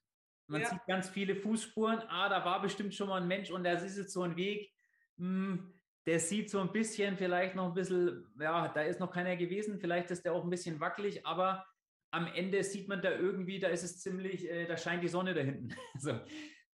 man 0.46 0.60
ja. 0.60 0.68
sieht 0.68 0.86
ganz 0.86 1.08
viele 1.08 1.34
Fußspuren, 1.34 2.02
ah, 2.08 2.28
da 2.28 2.44
war 2.44 2.62
bestimmt 2.62 2.94
schon 2.94 3.08
mal 3.08 3.20
ein 3.20 3.26
Mensch 3.26 3.50
und 3.50 3.64
das 3.64 3.82
ist 3.82 3.98
jetzt 3.98 4.12
so 4.12 4.22
ein 4.22 4.36
Weg, 4.36 4.72
mh, 5.16 5.26
hm, 5.26 5.74
der 6.06 6.18
sieht 6.18 6.50
so 6.50 6.60
ein 6.60 6.72
bisschen 6.72 7.16
vielleicht 7.16 7.54
noch 7.54 7.66
ein 7.68 7.74
bisschen, 7.74 8.26
ja, 8.40 8.68
da 8.68 8.82
ist 8.82 9.00
noch 9.00 9.10
keiner 9.10 9.36
gewesen, 9.36 9.78
vielleicht 9.78 10.10
ist 10.10 10.24
der 10.24 10.32
auch 10.32 10.44
ein 10.44 10.50
bisschen 10.50 10.80
wackelig, 10.80 11.24
aber 11.26 11.64
am 12.12 12.26
Ende 12.26 12.62
sieht 12.62 12.88
man 12.88 13.00
da 13.00 13.10
irgendwie, 13.10 13.58
da 13.58 13.68
ist 13.68 13.82
es 13.82 14.00
ziemlich, 14.00 14.48
äh, 14.48 14.66
da 14.66 14.76
scheint 14.76 15.02
die 15.02 15.08
Sonne 15.08 15.34
da 15.34 15.40
hinten. 15.40 15.74
so. 15.98 16.20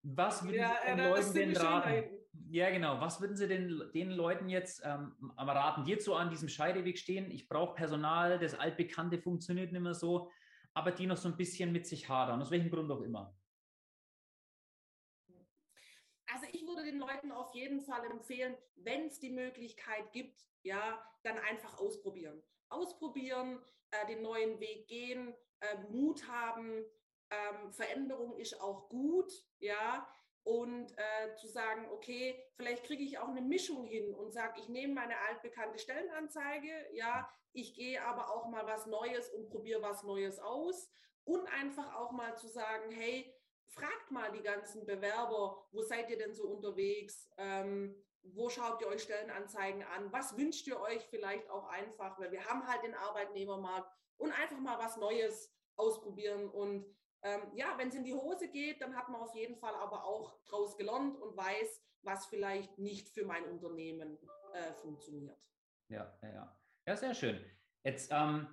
Was 0.01 0.43
würden 0.43 0.57
ja, 0.57 0.75
Sie 0.81 0.95
den 0.95 1.09
Leuten 1.09 1.33
denn 1.33 1.57
raten? 1.57 2.18
Ja, 2.47 2.69
genau. 2.71 2.99
Was 2.99 3.21
würden 3.21 3.35
Sie 3.35 3.47
denn 3.47 3.91
den 3.93 4.11
Leuten 4.11 4.49
jetzt 4.49 4.81
ähm, 4.85 5.15
raten, 5.37 5.83
die 5.83 5.91
jetzt 5.91 6.05
so 6.05 6.15
an 6.15 6.29
diesem 6.29 6.49
Scheideweg 6.49 6.97
stehen? 6.97 7.29
Ich 7.31 7.47
brauche 7.47 7.75
Personal, 7.75 8.39
das 8.39 8.55
Altbekannte 8.55 9.19
funktioniert 9.19 9.71
nicht 9.71 9.81
mehr 9.81 9.93
so, 9.93 10.31
aber 10.73 10.91
die 10.91 11.05
noch 11.05 11.17
so 11.17 11.29
ein 11.29 11.37
bisschen 11.37 11.71
mit 11.71 11.85
sich 11.85 12.09
hadern, 12.09 12.41
aus 12.41 12.51
welchem 12.51 12.71
Grund 12.71 12.91
auch 12.91 13.01
immer. 13.01 13.35
Also 16.31 16.45
ich 16.51 16.65
würde 16.65 16.83
den 16.83 16.99
Leuten 16.99 17.31
auf 17.31 17.53
jeden 17.53 17.81
Fall 17.81 18.05
empfehlen, 18.05 18.55
wenn 18.75 19.07
es 19.07 19.19
die 19.19 19.31
Möglichkeit 19.31 20.11
gibt, 20.11 20.45
ja, 20.63 21.03
dann 21.23 21.37
einfach 21.39 21.77
ausprobieren. 21.79 22.41
Ausprobieren, 22.69 23.59
äh, 23.91 24.07
den 24.07 24.21
neuen 24.21 24.59
Weg 24.59 24.87
gehen, 24.87 25.33
äh, 25.59 25.77
Mut 25.89 26.27
haben. 26.27 26.83
Ähm, 27.31 27.71
Veränderung 27.71 28.37
ist 28.37 28.59
auch 28.61 28.89
gut, 28.89 29.31
ja. 29.59 30.07
Und 30.49 30.91
äh, 30.97 31.35
zu 31.35 31.47
sagen, 31.47 31.87
okay, 31.91 32.43
vielleicht 32.55 32.83
kriege 32.83 33.03
ich 33.03 33.19
auch 33.19 33.27
eine 33.27 33.41
Mischung 33.43 33.85
hin 33.85 34.15
und 34.15 34.33
sage, 34.33 34.59
ich 34.59 34.67
nehme 34.67 34.95
meine 34.95 35.15
altbekannte 35.29 35.77
Stellenanzeige, 35.77 36.87
ja, 36.93 37.29
ich 37.53 37.75
gehe 37.75 38.03
aber 38.03 38.31
auch 38.31 38.47
mal 38.47 38.65
was 38.65 38.87
Neues 38.87 39.29
und 39.29 39.47
probiere 39.47 39.83
was 39.83 40.01
Neues 40.01 40.39
aus. 40.39 40.89
Und 41.23 41.45
einfach 41.53 41.95
auch 41.95 42.11
mal 42.13 42.35
zu 42.35 42.47
sagen, 42.47 42.89
hey, 42.89 43.31
fragt 43.67 44.09
mal 44.09 44.31
die 44.31 44.41
ganzen 44.41 44.87
Bewerber, 44.87 45.67
wo 45.71 45.81
seid 45.83 46.09
ihr 46.09 46.17
denn 46.17 46.33
so 46.33 46.47
unterwegs? 46.47 47.29
Ähm, 47.37 48.03
wo 48.23 48.49
schaut 48.49 48.81
ihr 48.81 48.87
euch 48.87 49.03
Stellenanzeigen 49.03 49.83
an? 49.83 50.11
Was 50.11 50.35
wünscht 50.35 50.65
ihr 50.65 50.79
euch 50.81 51.05
vielleicht 51.11 51.47
auch 51.51 51.67
einfach? 51.67 52.17
Weil 52.17 52.31
wir 52.31 52.43
haben 52.45 52.67
halt 52.67 52.81
den 52.81 52.95
Arbeitnehmermarkt 52.95 53.95
und 54.17 54.31
einfach 54.31 54.57
mal 54.57 54.79
was 54.79 54.97
Neues 54.97 55.53
ausprobieren. 55.75 56.49
Und 56.49 56.87
ähm, 57.23 57.41
ja, 57.53 57.73
wenn 57.77 57.89
es 57.89 57.95
in 57.95 58.03
die 58.03 58.13
Hose 58.13 58.49
geht, 58.49 58.81
dann 58.81 58.95
hat 58.95 59.09
man 59.09 59.21
auf 59.21 59.35
jeden 59.35 59.57
Fall 59.57 59.75
aber 59.75 60.05
auch 60.05 60.39
draus 60.45 60.77
gelernt 60.77 61.17
und 61.17 61.35
weiß, 61.35 61.81
was 62.03 62.25
vielleicht 62.27 62.77
nicht 62.77 63.09
für 63.09 63.25
mein 63.25 63.43
Unternehmen 63.45 64.17
äh, 64.53 64.73
funktioniert. 64.73 65.37
Ja, 65.89 66.11
ja, 66.23 66.55
ja, 66.85 66.95
sehr 66.95 67.13
schön. 67.13 67.39
Jetzt 67.83 68.11
ähm, 68.11 68.47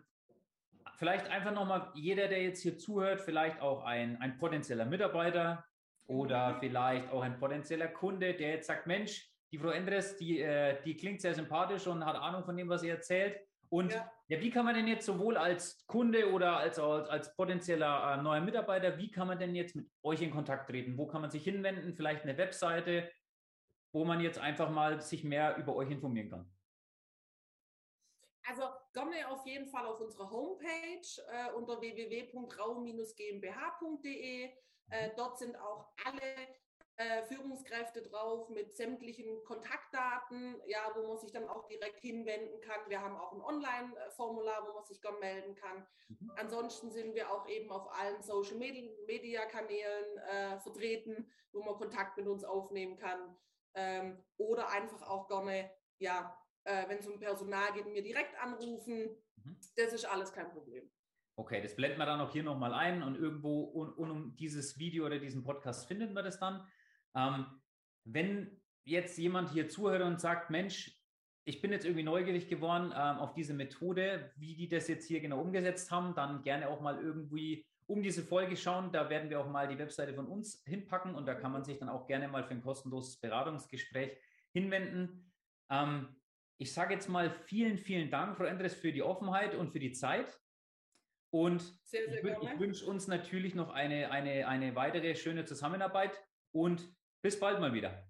vielleicht 0.97 1.27
einfach 1.29 1.53
nochmal, 1.53 1.91
jeder, 1.95 2.29
der 2.29 2.43
jetzt 2.43 2.63
hier 2.63 2.79
zuhört, 2.79 3.21
vielleicht 3.21 3.61
auch 3.61 3.85
ein, 3.85 4.21
ein 4.21 4.39
potenzieller 4.39 4.85
Mitarbeiter 4.85 5.65
oder 6.07 6.55
mhm. 6.55 6.61
vielleicht 6.61 7.11
auch 7.11 7.23
ein 7.23 7.39
potenzieller 7.39 7.89
Kunde, 7.89 8.35
der 8.35 8.51
jetzt 8.51 8.67
sagt, 8.67 8.87
Mensch, 8.87 9.31
die 9.53 9.59
Frau 9.59 9.71
Endres, 9.71 10.17
die, 10.17 10.41
äh, 10.41 10.83
die 10.83 10.97
klingt 10.97 11.21
sehr 11.21 11.35
sympathisch 11.35 11.87
und 11.87 12.05
hat 12.05 12.17
Ahnung 12.17 12.45
von 12.45 12.57
dem, 12.57 12.69
was 12.69 12.81
sie 12.81 12.89
erzählt. 12.89 13.41
Und 13.69 13.93
ja. 13.93 14.11
ja. 14.29 14.41
wie 14.41 14.51
kann 14.51 14.65
man 14.65 14.75
denn 14.75 14.87
jetzt 14.87 15.07
sowohl 15.07 15.37
als 15.37 15.85
Kunde 15.87 16.33
oder 16.33 16.57
als, 16.57 16.79
als, 16.79 17.09
als 17.09 17.37
potenzieller 17.37 18.19
äh, 18.19 18.23
neuer 18.23 18.41
Mitarbeiter, 18.41 18.99
wie 18.99 19.11
kann 19.11 19.29
man 19.29 19.39
denn 19.39 19.55
jetzt 19.55 19.77
mit 19.77 19.89
euch 20.03 20.23
in 20.23 20.31
Kontakt 20.31 20.69
treten? 20.69 20.97
Wo 20.97 21.07
kann 21.07 21.21
man 21.21 21.31
sich 21.31 21.45
hinwenden? 21.45 21.95
Vielleicht 21.95 22.25
eine 22.25 22.39
Webseite, 22.39 23.11
wo 23.93 24.05
man 24.05 24.21
jetzt 24.21 24.39
einfach 24.39 24.71
mal 24.71 25.01
sich 25.01 25.25
mehr 25.25 25.57
über 25.57 25.75
euch 25.75 25.91
informieren 25.91 26.31
kann? 26.31 26.51
Also 28.49 28.63
gerne 28.93 29.29
auf 29.29 29.45
jeden 29.45 29.67
Fall 29.67 29.85
auf 29.87 30.01
unsere 30.01 30.31
Homepage 30.31 31.21
äh, 31.33 31.51
unter 31.53 31.81
www.rau-gmbh.de. 31.81 34.51
Äh, 34.89 35.11
dort 35.17 35.37
sind 35.39 35.57
auch 35.57 35.93
alle 36.05 36.23
äh, 36.99 37.23
Führungskräfte 37.25 38.03
drauf 38.03 38.49
mit 38.49 38.75
sämtlichen 38.75 39.45
Kontaktdaten, 39.45 40.61
ja, 40.67 40.91
wo 40.95 41.07
man 41.07 41.19
sich 41.19 41.31
dann 41.31 41.47
auch 41.49 41.67
direkt 41.67 42.01
hinwenden 42.01 42.61
kann. 42.63 42.81
Wir 42.89 43.03
haben 43.03 43.17
auch 43.17 43.33
ein 43.33 43.43
Online-Formular, 43.43 44.67
wo 44.67 44.75
man 44.75 44.85
sich 44.85 45.01
melden 45.21 45.55
kann. 45.55 45.87
Mhm. 46.09 46.33
Ansonsten 46.37 46.91
sind 46.91 47.15
wir 47.15 47.31
auch 47.31 47.47
eben 47.49 47.71
auf 47.71 47.93
allen 47.93 48.23
Social-Media-Kanälen 48.23 50.19
äh, 50.19 50.59
vertreten, 50.61 51.31
wo 51.53 51.63
man 51.63 51.75
Kontakt 51.77 52.17
mit 52.17 52.27
uns 52.27 52.45
aufnehmen 52.45 52.97
kann. 52.97 53.37
Ähm, 53.75 54.25
oder 54.39 54.71
einfach 54.71 55.03
auch 55.03 55.29
gerne, 55.29 55.71
ja, 55.99 56.35
äh, 56.65 56.89
wenn 56.89 56.99
es 56.99 57.07
um 57.07 57.21
Personal 57.21 57.75
geht, 57.75 57.87
mir 57.87 58.03
direkt 58.03 58.35
anrufen. 58.41 59.23
Mhm. 59.37 59.61
Das 59.77 59.93
ist 59.93 60.07
alles 60.07 60.33
kein 60.33 60.51
Problem. 60.51 60.91
Okay, 61.39 61.61
das 61.61 61.77
blenden 61.77 61.99
wir 61.99 62.07
dann 62.07 62.21
auch 62.21 62.33
hier 62.33 62.43
nochmal 62.43 62.73
ein 62.73 63.03
und 63.03 63.17
irgendwo 63.17 63.65
un, 63.75 63.93
um 63.93 64.37
dieses 64.37 64.79
Video 64.79 65.05
oder 65.05 65.19
diesen 65.19 65.45
Podcast 65.45 65.87
findet 65.87 66.15
man 66.15 66.25
das 66.25 66.41
dann. 66.41 66.67
Ähm, 67.17 67.47
wenn 68.05 68.61
jetzt 68.85 69.19
jemand 69.19 69.51
hier 69.51 69.69
zuhört 69.69 70.03
und 70.03 70.21
sagt, 70.21 70.51
Mensch, 70.51 70.97
ich 71.45 71.61
bin 71.61 71.73
jetzt 71.73 71.85
irgendwie 71.85 72.03
neugierig 72.03 72.49
geworden 72.49 72.93
ähm, 72.95 73.19
auf 73.19 73.33
diese 73.33 73.55
Methode, 73.55 74.33
wie 74.37 74.55
die 74.55 74.69
das 74.69 74.89
jetzt 74.89 75.07
hier 75.07 75.21
genau 75.21 75.41
umgesetzt 75.41 75.91
haben, 75.91 76.15
dann 76.15 76.43
gerne 76.43 76.69
auch 76.69 76.81
mal 76.81 77.01
irgendwie 77.01 77.67
um 77.87 78.03
diese 78.03 78.23
Folge 78.23 78.57
schauen. 78.57 78.93
Da 78.93 79.09
werden 79.11 79.31
wir 79.31 79.41
auch 79.41 79.49
mal 79.49 79.69
die 79.69 79.79
Webseite 79.79 80.13
von 80.15 80.27
uns 80.27 80.63
hinpacken 80.67 81.15
und 81.15 81.27
da 81.27 81.35
kann 81.35 81.53
man 81.53 81.65
sich 81.65 81.79
dann 81.79 81.89
auch 81.89 82.07
gerne 82.07 82.29
mal 82.29 82.45
für 82.45 82.51
ein 82.51 82.63
kostenloses 82.63 83.21
Beratungsgespräch 83.21 84.17
hinwenden. 84.53 85.33
Ähm, 85.71 86.17
ich 86.59 86.73
sage 86.73 86.95
jetzt 86.95 87.09
mal 87.09 87.31
vielen, 87.31 87.79
vielen 87.79 88.11
Dank, 88.11 88.37
Frau 88.37 88.45
Endres, 88.45 88.75
für 88.75 88.93
die 88.93 89.03
Offenheit 89.03 89.55
und 89.55 89.71
für 89.71 89.81
die 89.81 89.93
Zeit. 89.93 90.41
Und 91.31 91.61
sehr, 91.85 92.09
sehr 92.09 92.25
ich, 92.25 92.51
ich 92.51 92.59
wünsche 92.59 92.87
uns 92.87 93.09
natürlich 93.09 93.55
noch 93.55 93.71
eine, 93.71 94.11
eine, 94.11 94.49
eine 94.49 94.75
weitere 94.75 95.15
schöne 95.15 95.45
Zusammenarbeit 95.45 96.21
und 96.53 96.89
bis 97.27 97.39
bald 97.41 97.59
mal 97.59 97.73
wieder. 97.73 98.05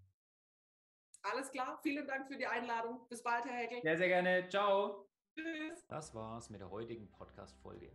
Alles 1.23 1.51
klar, 1.51 1.79
vielen 1.83 2.07
Dank 2.07 2.29
für 2.29 2.37
die 2.37 2.47
Einladung. 2.47 3.01
Bis 3.09 3.23
bald, 3.23 3.47
Herr 3.47 3.55
Heckel. 3.55 3.81
Sehr, 3.81 3.97
sehr 3.97 4.09
gerne. 4.09 4.47
Ciao. 4.51 5.09
Tschüss. 5.35 5.87
Das 5.89 6.15
war's 6.15 6.51
mit 6.51 6.61
der 6.61 6.71
heutigen 6.71 7.11
Podcast-Folge. 7.11 7.91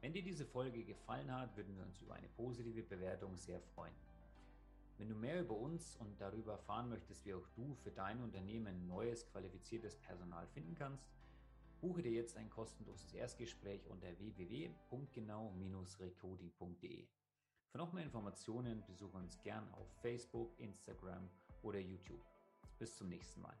Wenn 0.00 0.12
dir 0.12 0.22
diese 0.22 0.46
Folge 0.46 0.84
gefallen 0.84 1.34
hat, 1.34 1.56
würden 1.56 1.76
wir 1.76 1.82
uns 1.82 2.00
über 2.00 2.14
eine 2.14 2.28
positive 2.28 2.84
Bewertung 2.84 3.36
sehr 3.36 3.60
freuen. 3.74 3.96
Wenn 4.98 5.08
du 5.08 5.16
mehr 5.16 5.40
über 5.40 5.56
uns 5.56 5.96
und 5.96 6.20
darüber 6.20 6.52
erfahren 6.52 6.88
möchtest, 6.88 7.26
wie 7.26 7.34
auch 7.34 7.48
du 7.56 7.74
für 7.82 7.90
dein 7.90 8.20
Unternehmen 8.20 8.86
neues 8.86 9.26
qualifiziertes 9.32 9.96
Personal 9.96 10.46
finden 10.46 10.76
kannst, 10.76 11.10
buche 11.80 12.02
dir 12.02 12.12
jetzt 12.12 12.36
ein 12.36 12.48
kostenloses 12.50 13.12
Erstgespräch 13.14 13.84
unter 13.88 14.16
www.genau-recoding.de. 14.16 17.08
Für 17.72 17.78
noch 17.78 17.94
mehr 17.94 18.04
Informationen 18.04 18.84
besuche 18.86 19.16
uns 19.16 19.40
gern 19.40 19.66
auf 19.72 19.88
Facebook, 20.02 20.52
Instagram 20.58 21.30
oder 21.62 21.78
YouTube. 21.78 22.20
Bis 22.78 22.94
zum 22.94 23.08
nächsten 23.08 23.40
Mal. 23.40 23.56